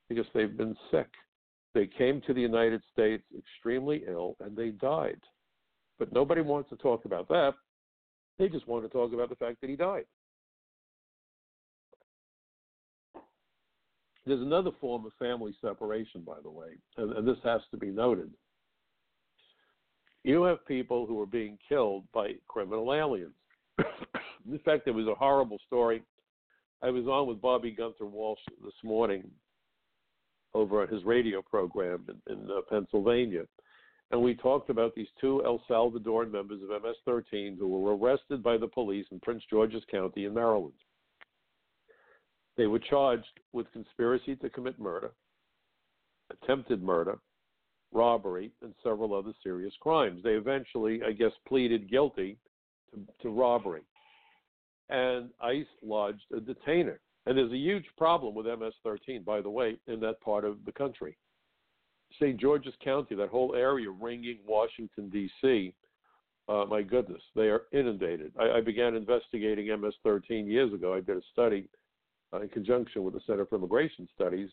[0.09, 1.09] because they've been sick.
[1.74, 5.20] They came to the United States extremely ill and they died.
[5.99, 7.55] But nobody wants to talk about that.
[8.39, 10.05] They just want to talk about the fact that he died.
[14.27, 17.89] There's another form of family separation, by the way, and, and this has to be
[17.89, 18.31] noted.
[20.24, 23.35] You have people who are being killed by criminal aliens.
[23.79, 26.03] in fact, there was a horrible story.
[26.83, 29.31] I was on with Bobby Gunther Walsh this morning
[30.55, 33.45] over at his radio program in, in uh, Pennsylvania,
[34.11, 38.57] and we talked about these two El Salvadoran members of MS-13 who were arrested by
[38.57, 40.74] the police in Prince George's County in Maryland.
[42.57, 45.12] They were charged with conspiracy to commit murder,
[46.30, 47.18] attempted murder,
[47.92, 50.22] robbery, and several other serious crimes.
[50.22, 52.38] They eventually, I guess, pleaded guilty
[52.92, 53.82] to, to robbery.
[54.88, 57.00] And ICE lodged a detainer.
[57.26, 60.64] And there's a huge problem with MS 13, by the way, in that part of
[60.64, 61.16] the country.
[62.20, 62.40] St.
[62.40, 65.74] George's County, that whole area ringing Washington, D.C.,
[66.48, 68.32] uh, my goodness, they are inundated.
[68.38, 70.94] I, I began investigating MS 13 years ago.
[70.94, 71.68] I did a study
[72.33, 74.51] uh, in conjunction with the Center for Immigration Studies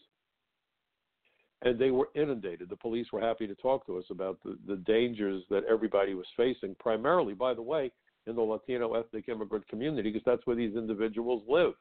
[1.63, 2.69] and they were inundated.
[2.69, 6.25] The police were happy to talk to us about the, the dangers that everybody was
[6.35, 7.91] facing, primarily, by the way,
[8.27, 11.73] in the Latino ethnic immigrant community, because that's where these individuals live.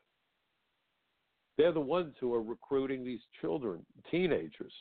[1.59, 4.73] They're the ones who are recruiting these children, teenagers.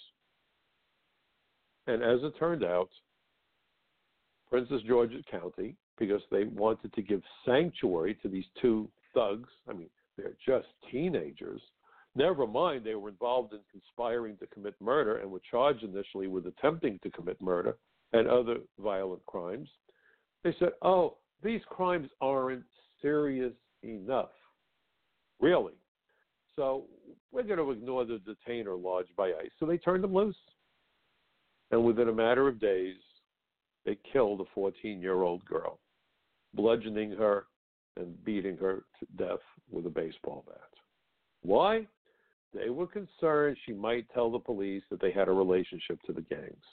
[1.88, 2.90] And as it turned out,
[4.50, 9.90] Princess George's County, because they wanted to give sanctuary to these two thugs, I mean,
[10.18, 11.62] they're just teenagers
[12.16, 16.46] Never mind, they were involved in conspiring to commit murder and were charged initially with
[16.46, 17.78] attempting to commit murder
[18.12, 19.70] and other violent crimes.
[20.44, 22.66] They said, oh, these crimes aren't
[23.02, 23.54] serious
[23.84, 24.32] enough.
[25.40, 25.74] Really?
[26.58, 26.86] So
[27.32, 29.52] we're going to ignore the detainer lodged by ICE.
[29.58, 30.36] So they turned them loose.
[31.72, 32.98] And within a matter of days,
[33.86, 35.80] they killed a 14 year old girl,
[36.54, 37.46] bludgeoning her
[37.98, 39.40] and beating her to death
[39.70, 40.70] with a baseball bat.
[41.42, 41.88] Why?
[42.54, 46.22] They were concerned she might tell the police that they had a relationship to the
[46.22, 46.66] gangs.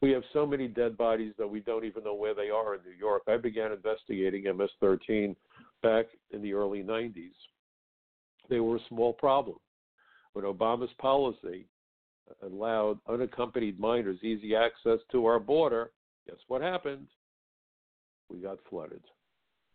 [0.00, 2.80] We have so many dead bodies that we don't even know where they are in
[2.84, 3.22] New York.
[3.26, 5.34] I began investigating MS 13
[5.82, 7.32] back in the early 90s.
[8.48, 9.56] They were a small problem.
[10.34, 11.66] When Obama's policy
[12.42, 15.90] allowed unaccompanied minors easy access to our border,
[16.26, 17.08] guess what happened?
[18.28, 19.02] We got flooded.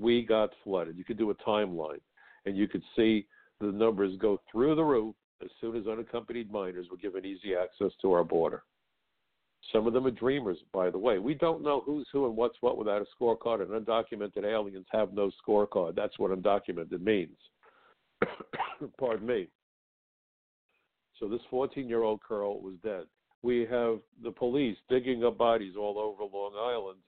[0.03, 0.97] We got flooded.
[0.97, 2.01] You could do a timeline
[2.45, 3.25] and you could see
[3.61, 7.93] the numbers go through the roof as soon as unaccompanied minors were given easy access
[8.01, 8.63] to our border.
[9.71, 11.19] Some of them are dreamers, by the way.
[11.19, 15.13] We don't know who's who and what's what without a scorecard, and undocumented aliens have
[15.13, 15.95] no scorecard.
[15.95, 17.37] That's what undocumented means.
[18.99, 19.47] Pardon me.
[21.17, 23.05] So this 14 year old girl was dead.
[23.41, 26.99] We have the police digging up bodies all over Long Island,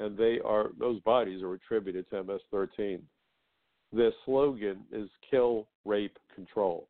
[0.00, 3.02] and they are those bodies are attributed to MS 13.
[3.92, 6.88] Their slogan is kill, rape, control.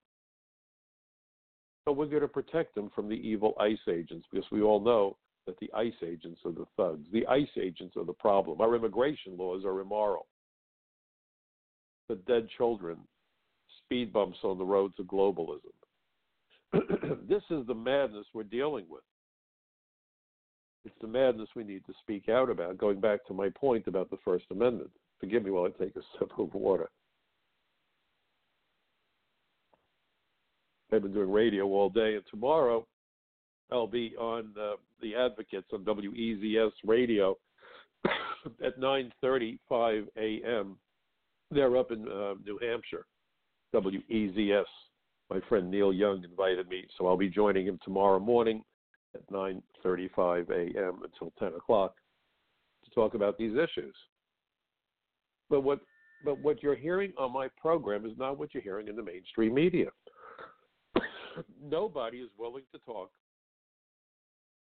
[1.84, 5.16] So we're going to protect them from the evil ICE agents because we all know
[5.46, 7.06] that the ICE agents are the thugs.
[7.12, 8.62] The ICE agents are the problem.
[8.62, 10.26] Our immigration laws are immoral.
[12.08, 12.98] The dead children,
[13.84, 15.74] speed bumps on the road to globalism.
[17.28, 19.02] this is the madness we're dealing with.
[20.84, 24.10] It's the madness we need to speak out about, going back to my point about
[24.10, 24.90] the First Amendment.
[25.18, 26.90] Forgive me while I take a sip of water.
[30.92, 32.86] I've been doing radio all day, and tomorrow
[33.72, 37.36] I'll be on uh, the Advocates on WEZS Radio
[38.64, 40.76] at 9:35 a.m.
[41.50, 43.06] They're up in uh, New Hampshire.
[43.72, 44.66] WEZS.
[45.30, 48.62] My friend Neil Young invited me, so I'll be joining him tomorrow morning
[49.14, 51.02] at 9:35 a.m.
[51.02, 51.94] until 10 o'clock
[52.84, 53.94] to talk about these issues.
[55.50, 55.80] But what
[56.24, 59.54] but what you're hearing on my program is not what you're hearing in the mainstream
[59.54, 59.90] media.
[61.62, 63.10] Nobody is willing to talk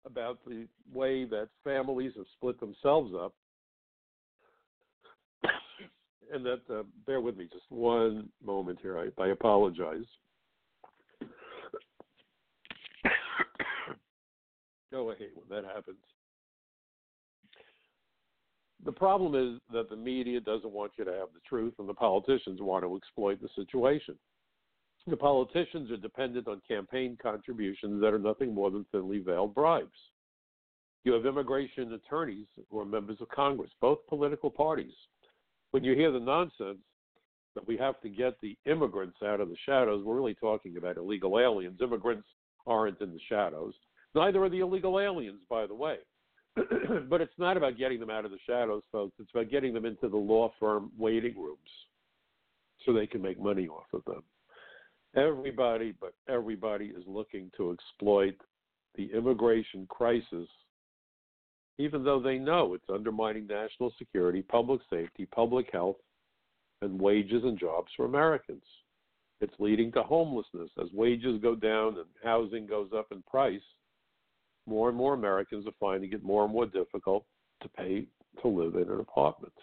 [0.06, 3.34] about the way that families have split themselves up.
[6.34, 8.98] and that, uh, bear with me just one moment here.
[8.98, 10.06] I, I apologize.
[14.94, 15.98] I hate when that happens.
[18.86, 21.94] The problem is that the media doesn't want you to have the truth, and the
[21.94, 24.16] politicians want to exploit the situation.
[25.08, 29.98] The politicians are dependent on campaign contributions that are nothing more than thinly veiled bribes.
[31.04, 34.94] You have immigration attorneys who are members of Congress, both political parties.
[35.72, 36.80] When you hear the nonsense
[37.56, 40.98] that we have to get the immigrants out of the shadows, we're really talking about
[40.98, 41.80] illegal aliens.
[41.82, 42.28] Immigrants
[42.66, 43.74] aren't in the shadows.
[44.16, 45.98] Neither are the illegal aliens, by the way.
[47.10, 49.16] but it's not about getting them out of the shadows, folks.
[49.20, 51.58] It's about getting them into the law firm waiting rooms
[52.86, 54.24] so they can make money off of them.
[55.16, 58.36] Everybody, but everybody is looking to exploit
[58.96, 60.48] the immigration crisis,
[61.78, 65.98] even though they know it's undermining national security, public safety, public health,
[66.82, 68.64] and wages and jobs for Americans.
[69.42, 73.62] It's leading to homelessness as wages go down and housing goes up in price.
[74.66, 77.26] More and more Americans are finding it more and more difficult
[77.62, 78.06] to pay
[78.42, 79.54] to live in an apartment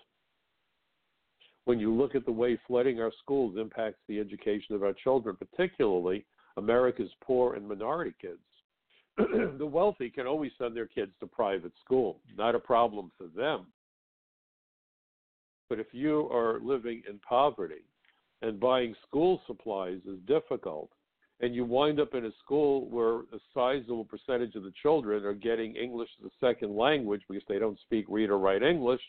[1.65, 5.37] when you look at the way flooding our schools impacts the education of our children,
[5.37, 6.27] particularly
[6.57, 8.41] America's poor and minority kids.
[9.59, 13.67] the wealthy can always send their kids to private school, not a problem for them.
[15.69, 17.85] But if you are living in poverty
[18.43, 20.91] and buying school supplies is difficult,
[21.41, 25.33] and you wind up in a school where a sizable percentage of the children are
[25.33, 29.01] getting English as a second language because they don't speak, read, or write English,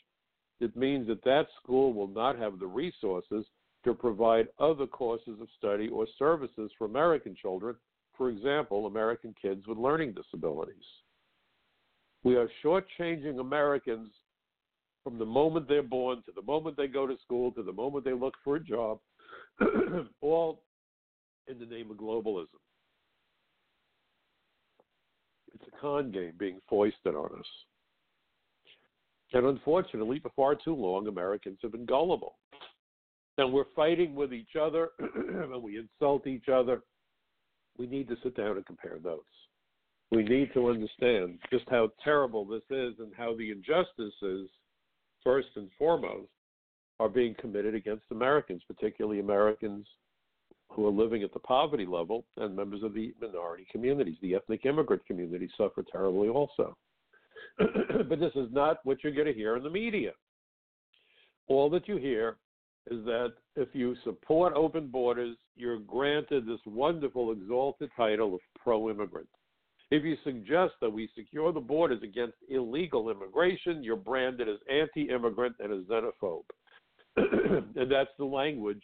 [0.62, 3.46] it means that that school will not have the resources
[3.84, 7.76] to provide other courses of study or services for American children,
[8.18, 10.86] for example, American kids with learning disabilities.
[12.24, 14.12] We are shortchanging Americans
[15.04, 18.06] from the moment they're born to the moment they go to school to the moment
[18.06, 19.00] they look for a job,
[20.22, 20.62] all
[21.52, 22.48] in the name of globalism.
[25.54, 27.46] It's a con game being foisted on us.
[29.34, 32.36] And unfortunately, for far too long, Americans have been gullible.
[33.38, 36.82] And we're fighting with each other and we insult each other.
[37.78, 39.26] We need to sit down and compare notes.
[40.12, 44.50] We need to understand just how terrible this is and how the injustices,
[45.24, 46.30] first and foremost,
[47.00, 49.88] are being committed against Americans, particularly Americans
[50.74, 54.18] who are living at the poverty level and members of the minority communities.
[54.22, 56.78] The ethnic immigrant community suffer terribly also.
[57.58, 60.12] but this is not what you're going to hear in the media.
[61.48, 62.38] All that you hear
[62.90, 68.90] is that if you support open borders, you're granted this wonderful, exalted title of pro
[68.90, 69.28] immigrant.
[69.92, 75.10] If you suggest that we secure the borders against illegal immigration, you're branded as anti
[75.10, 76.46] immigrant and a xenophobe.
[77.18, 78.82] and that's the language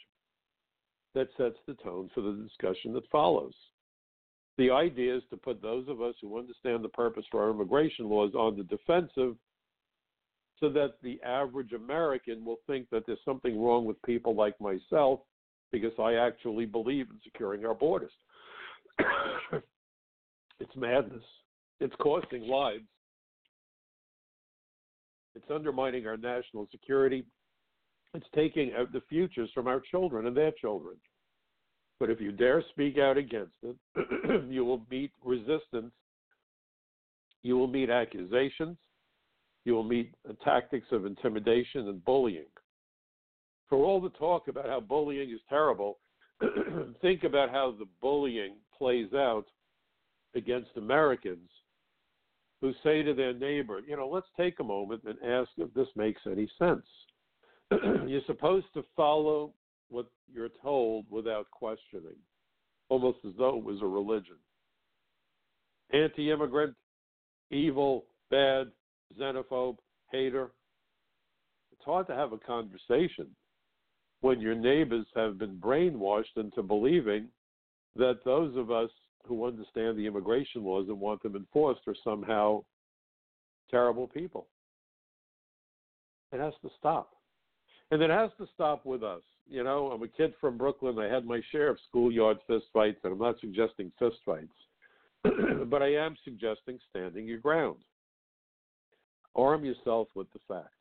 [1.17, 3.53] that sets the tone for the discussion that follows.
[4.59, 8.07] The idea is to put those of us who understand the purpose for our immigration
[8.07, 9.35] laws on the defensive
[10.59, 15.21] so that the average American will think that there's something wrong with people like myself
[15.71, 18.13] because I actually believe in securing our borders.
[20.59, 21.23] it's madness.
[21.79, 22.85] It's costing lives.
[25.35, 27.25] It's undermining our national security.
[28.17, 30.95] It's taking out the futures from our children and their children.
[31.99, 33.75] But if you dare speak out against it,
[34.49, 35.91] you will meet resistance.
[37.43, 38.75] You will meet accusations.
[39.65, 42.47] You will meet uh, tactics of intimidation and bullying.
[43.69, 45.99] For all the talk about how bullying is terrible,
[47.03, 49.45] think about how the bullying plays out
[50.33, 51.51] against Americans
[52.61, 55.89] who say to their neighbor, you know, let's take a moment and ask if this
[55.95, 56.81] makes any sense.
[58.07, 59.53] You're supposed to follow
[59.89, 62.17] what you're told without questioning,
[62.89, 64.35] almost as though it was a religion.
[65.91, 66.75] Anti immigrant,
[67.51, 68.71] evil, bad,
[69.19, 69.77] xenophobe,
[70.11, 70.51] hater.
[71.71, 73.27] It's hard to have a conversation
[74.21, 77.27] when your neighbors have been brainwashed into believing
[77.95, 78.89] that those of us
[79.25, 82.63] who understand the immigration laws and want them enforced are somehow
[83.69, 84.47] terrible people.
[86.31, 87.16] It has to stop.
[87.91, 89.21] And it has to stop with us.
[89.49, 90.99] You know, I'm a kid from Brooklyn.
[90.99, 94.49] I had my share of schoolyard fistfights, and I'm not suggesting fistfights,
[95.69, 97.77] but I am suggesting standing your ground.
[99.35, 100.71] Arm yourself with the facts.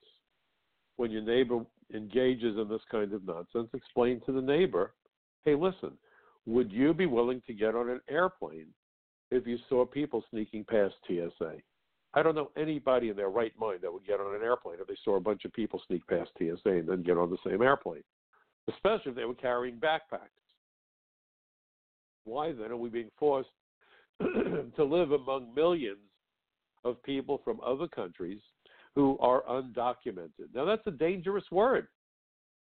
[0.97, 4.95] When your neighbor engages in this kind of nonsense, explain to the neighbor,
[5.45, 5.93] hey, listen,
[6.47, 8.69] would you be willing to get on an airplane
[9.31, 11.57] if you saw people sneaking past TSA?
[12.17, 14.89] I don't know anybody in their right mind that would get on an airplane if
[14.89, 17.63] they saw a bunch of people sneak past TSA and then get on the same
[17.63, 18.03] airplane
[18.69, 20.31] especially if they were carrying backpacks.
[22.25, 23.49] Why then are we being forced
[24.21, 25.99] to live among millions
[26.85, 28.41] of people from other countries
[28.95, 30.49] who are undocumented?
[30.55, 31.87] Now, that's a dangerous word.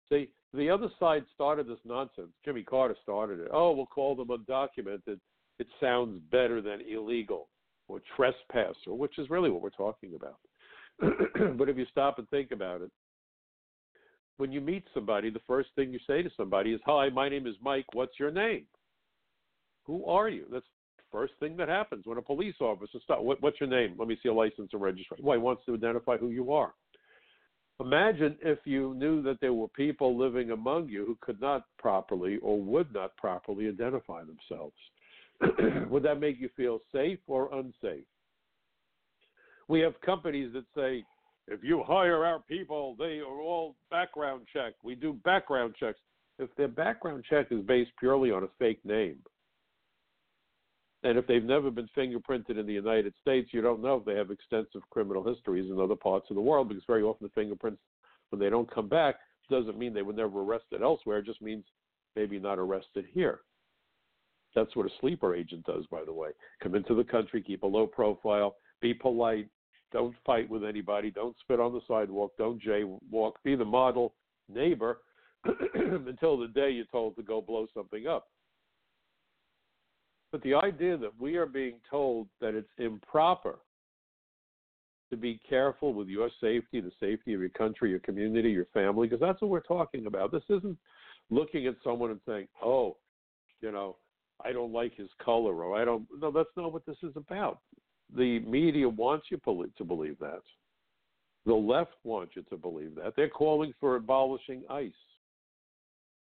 [0.08, 2.30] See, the other side started this nonsense.
[2.44, 3.48] Jimmy Carter started it.
[3.52, 5.20] Oh, we'll call them undocumented.
[5.58, 7.48] It sounds better than illegal
[7.88, 10.38] or trespasser, which is really what we're talking about.
[11.58, 12.90] but if you stop and think about it,
[14.38, 17.46] when you meet somebody, the first thing you say to somebody is, Hi, my name
[17.46, 17.86] is Mike.
[17.92, 18.64] What's your name?
[19.84, 20.46] Who are you?
[20.50, 20.64] That's
[20.96, 23.22] the first thing that happens when a police officer stops.
[23.22, 23.94] What, what's your name?
[23.98, 25.24] Let me see a license and registration.
[25.24, 26.72] Well, he wants to identify who you are.
[27.80, 32.38] Imagine if you knew that there were people living among you who could not properly
[32.42, 34.76] or would not properly identify themselves.
[35.88, 38.04] would that make you feel safe or unsafe?
[39.68, 41.04] We have companies that say,
[41.48, 44.84] if you hire our people, they are all background checked.
[44.84, 45.98] We do background checks.
[46.38, 49.18] If their background check is based purely on a fake name,
[51.04, 54.14] and if they've never been fingerprinted in the United States, you don't know if they
[54.14, 57.80] have extensive criminal histories in other parts of the world because very often the fingerprints,
[58.30, 59.16] when they don't come back,
[59.50, 61.18] doesn't mean they were never arrested elsewhere.
[61.18, 61.64] It just means
[62.16, 63.40] maybe not arrested here.
[64.54, 66.30] That's what a sleeper agent does, by the way.
[66.62, 69.48] Come into the country, keep a low profile, be polite,
[69.92, 74.14] don't fight with anybody, don't spit on the sidewalk, don't jaywalk, be the model
[74.48, 74.98] neighbor
[75.74, 78.28] until the day you're told to go blow something up.
[80.30, 83.58] But the idea that we are being told that it's improper
[85.10, 89.06] to be careful with your safety, the safety of your country, your community, your family,
[89.06, 90.32] because that's what we're talking about.
[90.32, 90.78] This isn't
[91.28, 92.96] looking at someone and saying, oh,
[93.60, 93.96] you know,
[94.44, 96.06] I don't like his color or I don't.
[96.18, 97.60] No, that's not what this is about.
[98.14, 100.42] The media wants you to believe that.
[101.46, 103.14] The left wants you to believe that.
[103.16, 104.92] They're calling for abolishing ICE.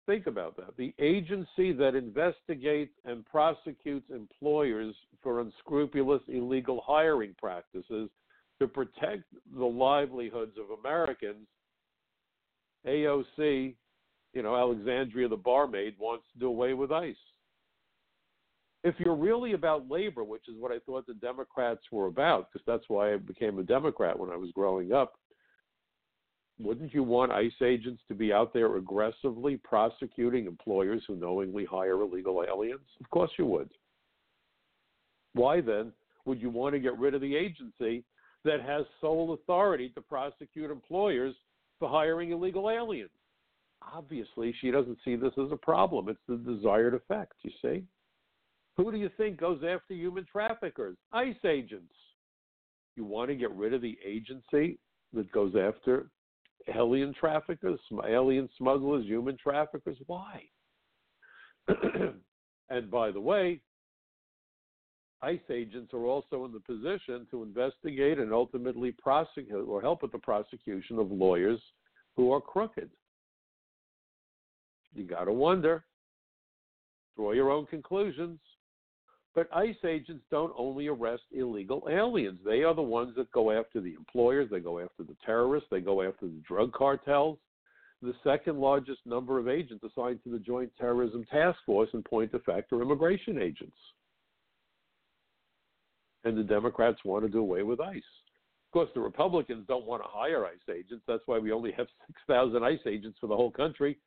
[0.05, 0.77] Think about that.
[0.77, 8.09] The agency that investigates and prosecutes employers for unscrupulous illegal hiring practices
[8.59, 9.23] to protect
[9.55, 11.47] the livelihoods of Americans,
[12.87, 13.75] AOC,
[14.33, 17.15] you know, Alexandria the barmaid wants to do away with ICE.
[18.87, 22.65] If you're really about labor, which is what I thought the Democrats were about, because
[22.65, 25.15] that's why I became a Democrat when I was growing up,
[26.57, 31.99] wouldn't you want ICE agents to be out there aggressively prosecuting employers who knowingly hire
[31.99, 32.87] illegal aliens?
[33.01, 33.69] Of course you would.
[35.33, 35.91] Why then
[36.23, 38.05] would you want to get rid of the agency
[38.45, 41.35] that has sole authority to prosecute employers
[41.77, 43.09] for hiring illegal aliens?
[43.93, 46.07] Obviously, she doesn't see this as a problem.
[46.07, 47.83] It's the desired effect, you see?
[48.77, 50.97] Who do you think goes after human traffickers?
[51.11, 51.93] ICE agents.
[52.95, 54.79] You want to get rid of the agency
[55.13, 56.09] that goes after
[56.75, 59.97] alien traffickers, alien smugglers, human traffickers.
[60.05, 60.43] Why?
[62.69, 63.61] and by the way,
[65.23, 70.11] ICE agents are also in the position to investigate and ultimately prosecute or help with
[70.11, 71.59] the prosecution of lawyers
[72.15, 72.91] who are crooked.
[74.93, 75.83] You got to wonder.
[77.15, 78.39] Draw your own conclusions.
[79.37, 82.39] But ICE agents don't only arrest illegal aliens.
[82.43, 85.79] They are the ones that go after the employers, they go after the terrorists, they
[85.79, 87.37] go after the drug cartels.
[88.01, 92.33] The second largest number of agents assigned to the Joint Terrorism Task Force in point
[92.33, 93.77] of fact are immigration agents.
[96.23, 97.97] And the Democrats want to do away with ICE.
[97.97, 101.03] Of course, the Republicans don't want to hire ICE agents.
[101.07, 103.99] That's why we only have 6,000 ICE agents for the whole country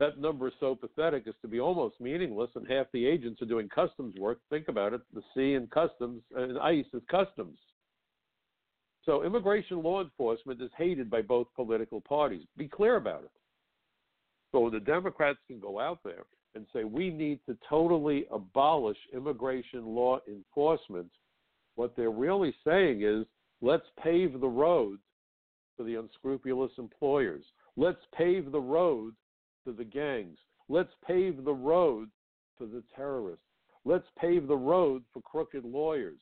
[0.00, 3.46] that number is so pathetic as to be almost meaningless, and half the agents are
[3.46, 4.40] doing customs work.
[4.50, 7.58] Think about it: the sea and customs, and ICE is customs.
[9.04, 12.44] So immigration law enforcement is hated by both political parties.
[12.56, 13.30] Be clear about it.
[14.52, 16.24] So the Democrats can go out there
[16.54, 21.10] and say we need to totally abolish immigration law enforcement.
[21.74, 23.26] What they're really saying is
[23.60, 24.98] let's pave the road
[25.76, 27.44] for the unscrupulous employers.
[27.76, 29.14] Let's pave the road
[29.64, 30.38] to the gangs.
[30.68, 32.08] Let's pave the road
[32.56, 33.44] for the terrorists.
[33.84, 36.20] Let's pave the road for crooked lawyers.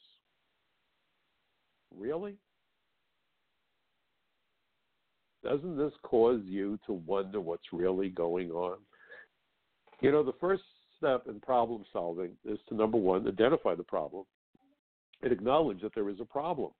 [1.97, 2.36] Really?
[5.45, 8.78] Doesn't this cause you to wonder what's really going on?
[10.01, 10.62] You know, the first
[10.97, 14.24] step in problem solving is to number one, identify the problem
[15.22, 16.70] and acknowledge that there is a problem.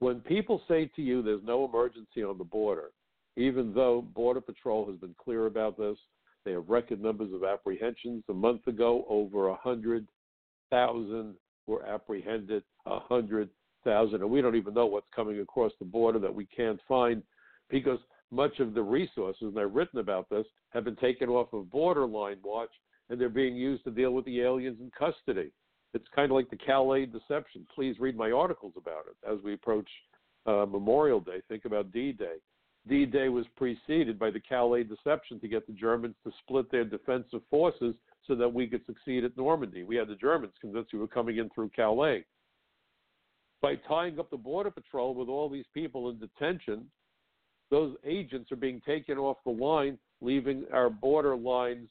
[0.00, 2.90] When people say to you there's no emergency on the border,
[3.38, 5.96] even though Border Patrol has been clear about this.
[6.44, 8.24] They have record numbers of apprehensions.
[8.28, 11.34] A month ago, over 100,000
[11.68, 14.20] were apprehended, 100,000.
[14.20, 17.22] And we don't even know what's coming across the border that we can't find
[17.70, 18.00] because
[18.32, 22.38] much of the resources, and I've written about this, have been taken off of Borderline
[22.42, 22.72] Watch
[23.08, 25.52] and they're being used to deal with the aliens in custody.
[25.94, 27.66] It's kind of like the Calais deception.
[27.74, 29.88] Please read my articles about it as we approach
[30.44, 31.40] uh, Memorial Day.
[31.48, 32.36] Think about D Day.
[32.88, 36.84] D Day was preceded by the Calais deception to get the Germans to split their
[36.84, 37.94] defensive forces
[38.26, 39.82] so that we could succeed at Normandy.
[39.82, 42.24] We had the Germans convinced we were coming in through Calais.
[43.60, 46.90] By tying up the Border Patrol with all these people in detention,
[47.70, 51.88] those agents are being taken off the line, leaving our border lines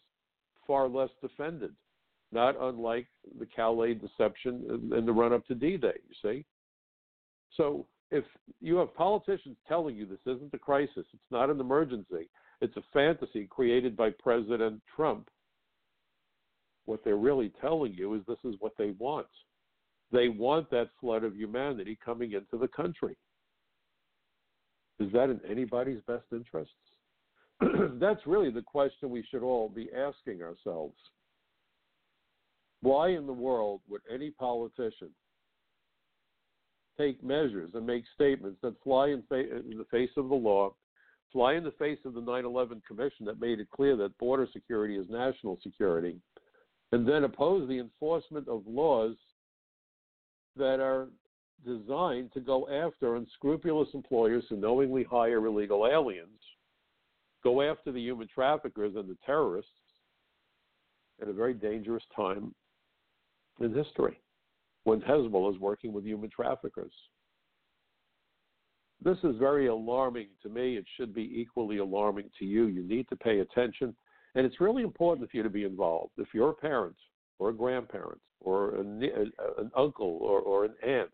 [0.65, 1.73] far less defended,
[2.31, 3.07] not unlike
[3.39, 6.45] the Calais deception in the run up to D Day, you see.
[7.55, 8.23] So if
[8.61, 12.29] you have politicians telling you this isn't a crisis, it's not an emergency,
[12.61, 15.29] it's a fantasy created by President Trump,
[16.85, 19.27] what they're really telling you is this is what they want.
[20.11, 23.17] They want that flood of humanity coming into the country.
[24.99, 26.73] Is that in anybody's best interests?
[27.99, 30.95] That's really the question we should all be asking ourselves.
[32.81, 35.09] Why in the world would any politician
[36.97, 40.73] take measures and make statements that fly in, fa- in the face of the law,
[41.31, 44.47] fly in the face of the 9 11 Commission that made it clear that border
[44.51, 46.17] security is national security,
[46.91, 49.15] and then oppose the enforcement of laws
[50.55, 51.07] that are
[51.65, 56.39] designed to go after unscrupulous employers who knowingly hire illegal aliens,
[57.43, 59.71] go after the human traffickers and the terrorists
[61.21, 62.53] at a very dangerous time
[63.59, 64.19] in history
[64.87, 66.93] when Hezbollah is working with human traffickers.
[69.03, 70.77] This is very alarming to me.
[70.77, 72.67] It should be equally alarming to you.
[72.67, 73.93] You need to pay attention.
[74.35, 76.13] And it's really important for you to be involved.
[76.17, 76.95] If you're a parent
[77.37, 81.09] or a grandparent or a, an uncle or, or an aunt,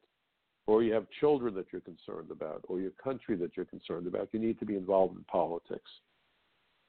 [0.67, 4.29] or you have children that you're concerned about, or your country that you're concerned about,
[4.33, 5.89] you need to be involved in politics.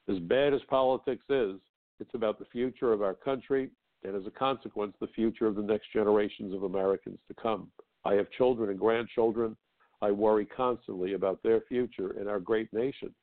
[0.07, 1.55] As bad as politics is,
[1.99, 3.71] it's about the future of our country
[4.05, 7.71] and as a consequence, the future of the next generations of Americans to come.
[8.03, 9.57] I have children and grandchildren.
[10.01, 13.13] I worry constantly about their future in our great nation.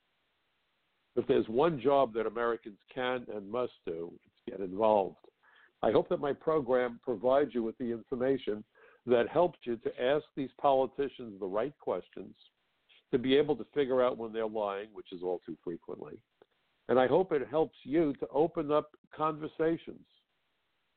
[1.15, 5.19] If there's one job that Americans can and must do, it's get involved.
[5.83, 8.65] I hope that my program provides you with the information
[9.07, 12.35] that helps you to ask these politicians the right questions,
[13.11, 16.19] to be able to figure out when they're lying, which is all too frequently.
[16.89, 20.07] And I hope it helps you to open up conversations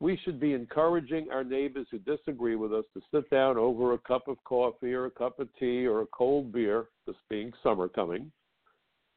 [0.05, 3.97] we should be encouraging our neighbors who disagree with us to sit down over a
[3.97, 7.87] cup of coffee or a cup of tea or a cold beer, this being summer
[7.87, 8.31] coming,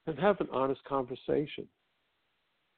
[0.06, 1.68] and have an honest conversation.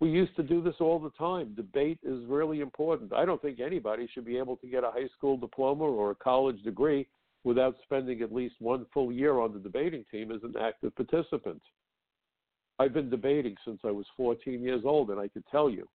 [0.00, 1.54] We used to do this all the time.
[1.54, 3.12] Debate is really important.
[3.12, 6.16] I don't think anybody should be able to get a high school diploma or a
[6.16, 7.06] college degree
[7.44, 11.62] without spending at least one full year on the debating team as an active participant.
[12.80, 15.86] I've been debating since I was 14 years old, and I could tell you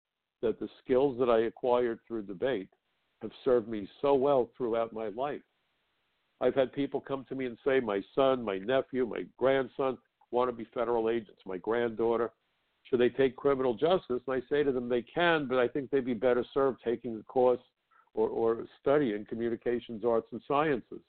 [0.42, 2.68] that the skills that I acquired through debate
[3.22, 5.40] have served me so well throughout my life.
[6.40, 9.96] I've had people come to me and say, my son, my nephew, my grandson
[10.30, 12.30] want to be federal agents, my granddaughter.
[12.84, 14.20] Should they take criminal justice?
[14.26, 17.16] And I say to them, they can, but I think they'd be better served taking
[17.18, 17.60] a course
[18.14, 21.00] or, or studying communications arts and sciences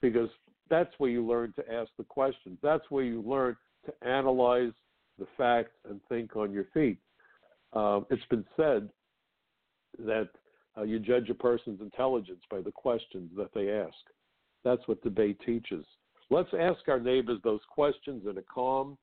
[0.00, 0.28] because
[0.68, 2.58] that's where you learn to ask the questions.
[2.62, 3.56] That's where you learn
[3.86, 4.72] to analyze
[5.18, 6.98] the facts and think on your feet.
[7.72, 8.88] Um, it's been said
[9.98, 10.28] that
[10.76, 13.96] uh, you judge a person's intelligence by the questions that they ask.
[14.64, 15.84] That's what debate teaches.
[16.30, 18.96] Let's ask our neighbors those questions in a calm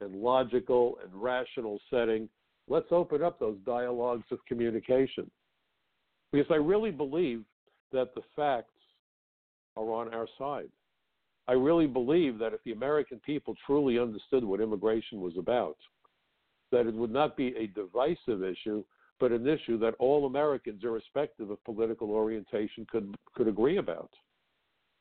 [0.00, 2.28] and logical and rational setting.
[2.68, 5.30] Let's open up those dialogues of communication.
[6.32, 7.42] Because I really believe
[7.92, 8.72] that the facts
[9.76, 10.70] are on our side.
[11.48, 15.76] I really believe that if the American people truly understood what immigration was about,
[16.70, 18.84] that it would not be a divisive issue,
[19.18, 24.10] but an issue that all Americans, irrespective of political orientation, could could agree about.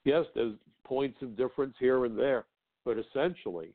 [0.04, 2.46] Yes, there's points of difference here and there,
[2.86, 3.74] but essentially,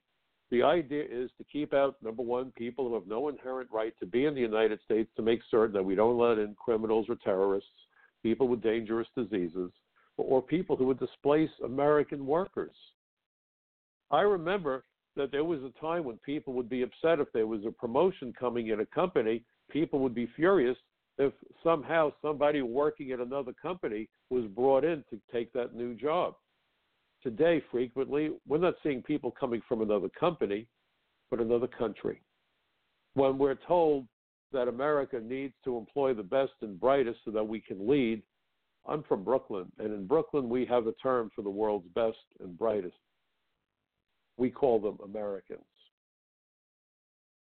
[0.50, 4.06] the idea is to keep out number one people who have no inherent right to
[4.06, 7.16] be in the United States to make certain that we don't let in criminals or
[7.16, 7.70] terrorists,
[8.22, 9.70] people with dangerous diseases,
[10.16, 12.74] or people who would displace American workers.
[14.10, 14.84] I remember
[15.16, 18.32] that there was a time when people would be upset if there was a promotion
[18.38, 19.42] coming in a company.
[19.70, 20.76] People would be furious
[21.18, 26.34] if somehow somebody working at another company was brought in to take that new job.
[27.22, 30.66] Today, frequently, we're not seeing people coming from another company,
[31.30, 32.20] but another country.
[33.14, 34.06] When we're told
[34.52, 38.22] that America needs to employ the best and brightest so that we can lead,
[38.86, 42.58] I'm from Brooklyn, and in Brooklyn, we have a term for the world's best and
[42.58, 42.96] brightest
[44.36, 45.60] we call them Americans.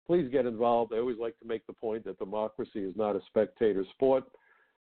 [0.07, 0.93] Please get involved.
[0.93, 4.25] I always like to make the point that democracy is not a spectator sport.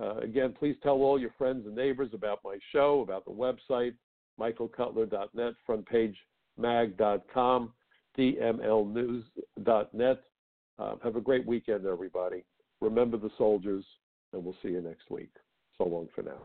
[0.01, 3.93] Uh, again, please tell all your friends and neighbors about my show, about the website,
[4.39, 7.73] michaelcutler.net, frontpagemag.com,
[8.17, 10.23] dmlnews.net.
[10.79, 12.43] Uh, have a great weekend, everybody.
[12.79, 13.83] Remember the soldiers,
[14.33, 15.29] and we'll see you next week.
[15.77, 16.39] So long for now.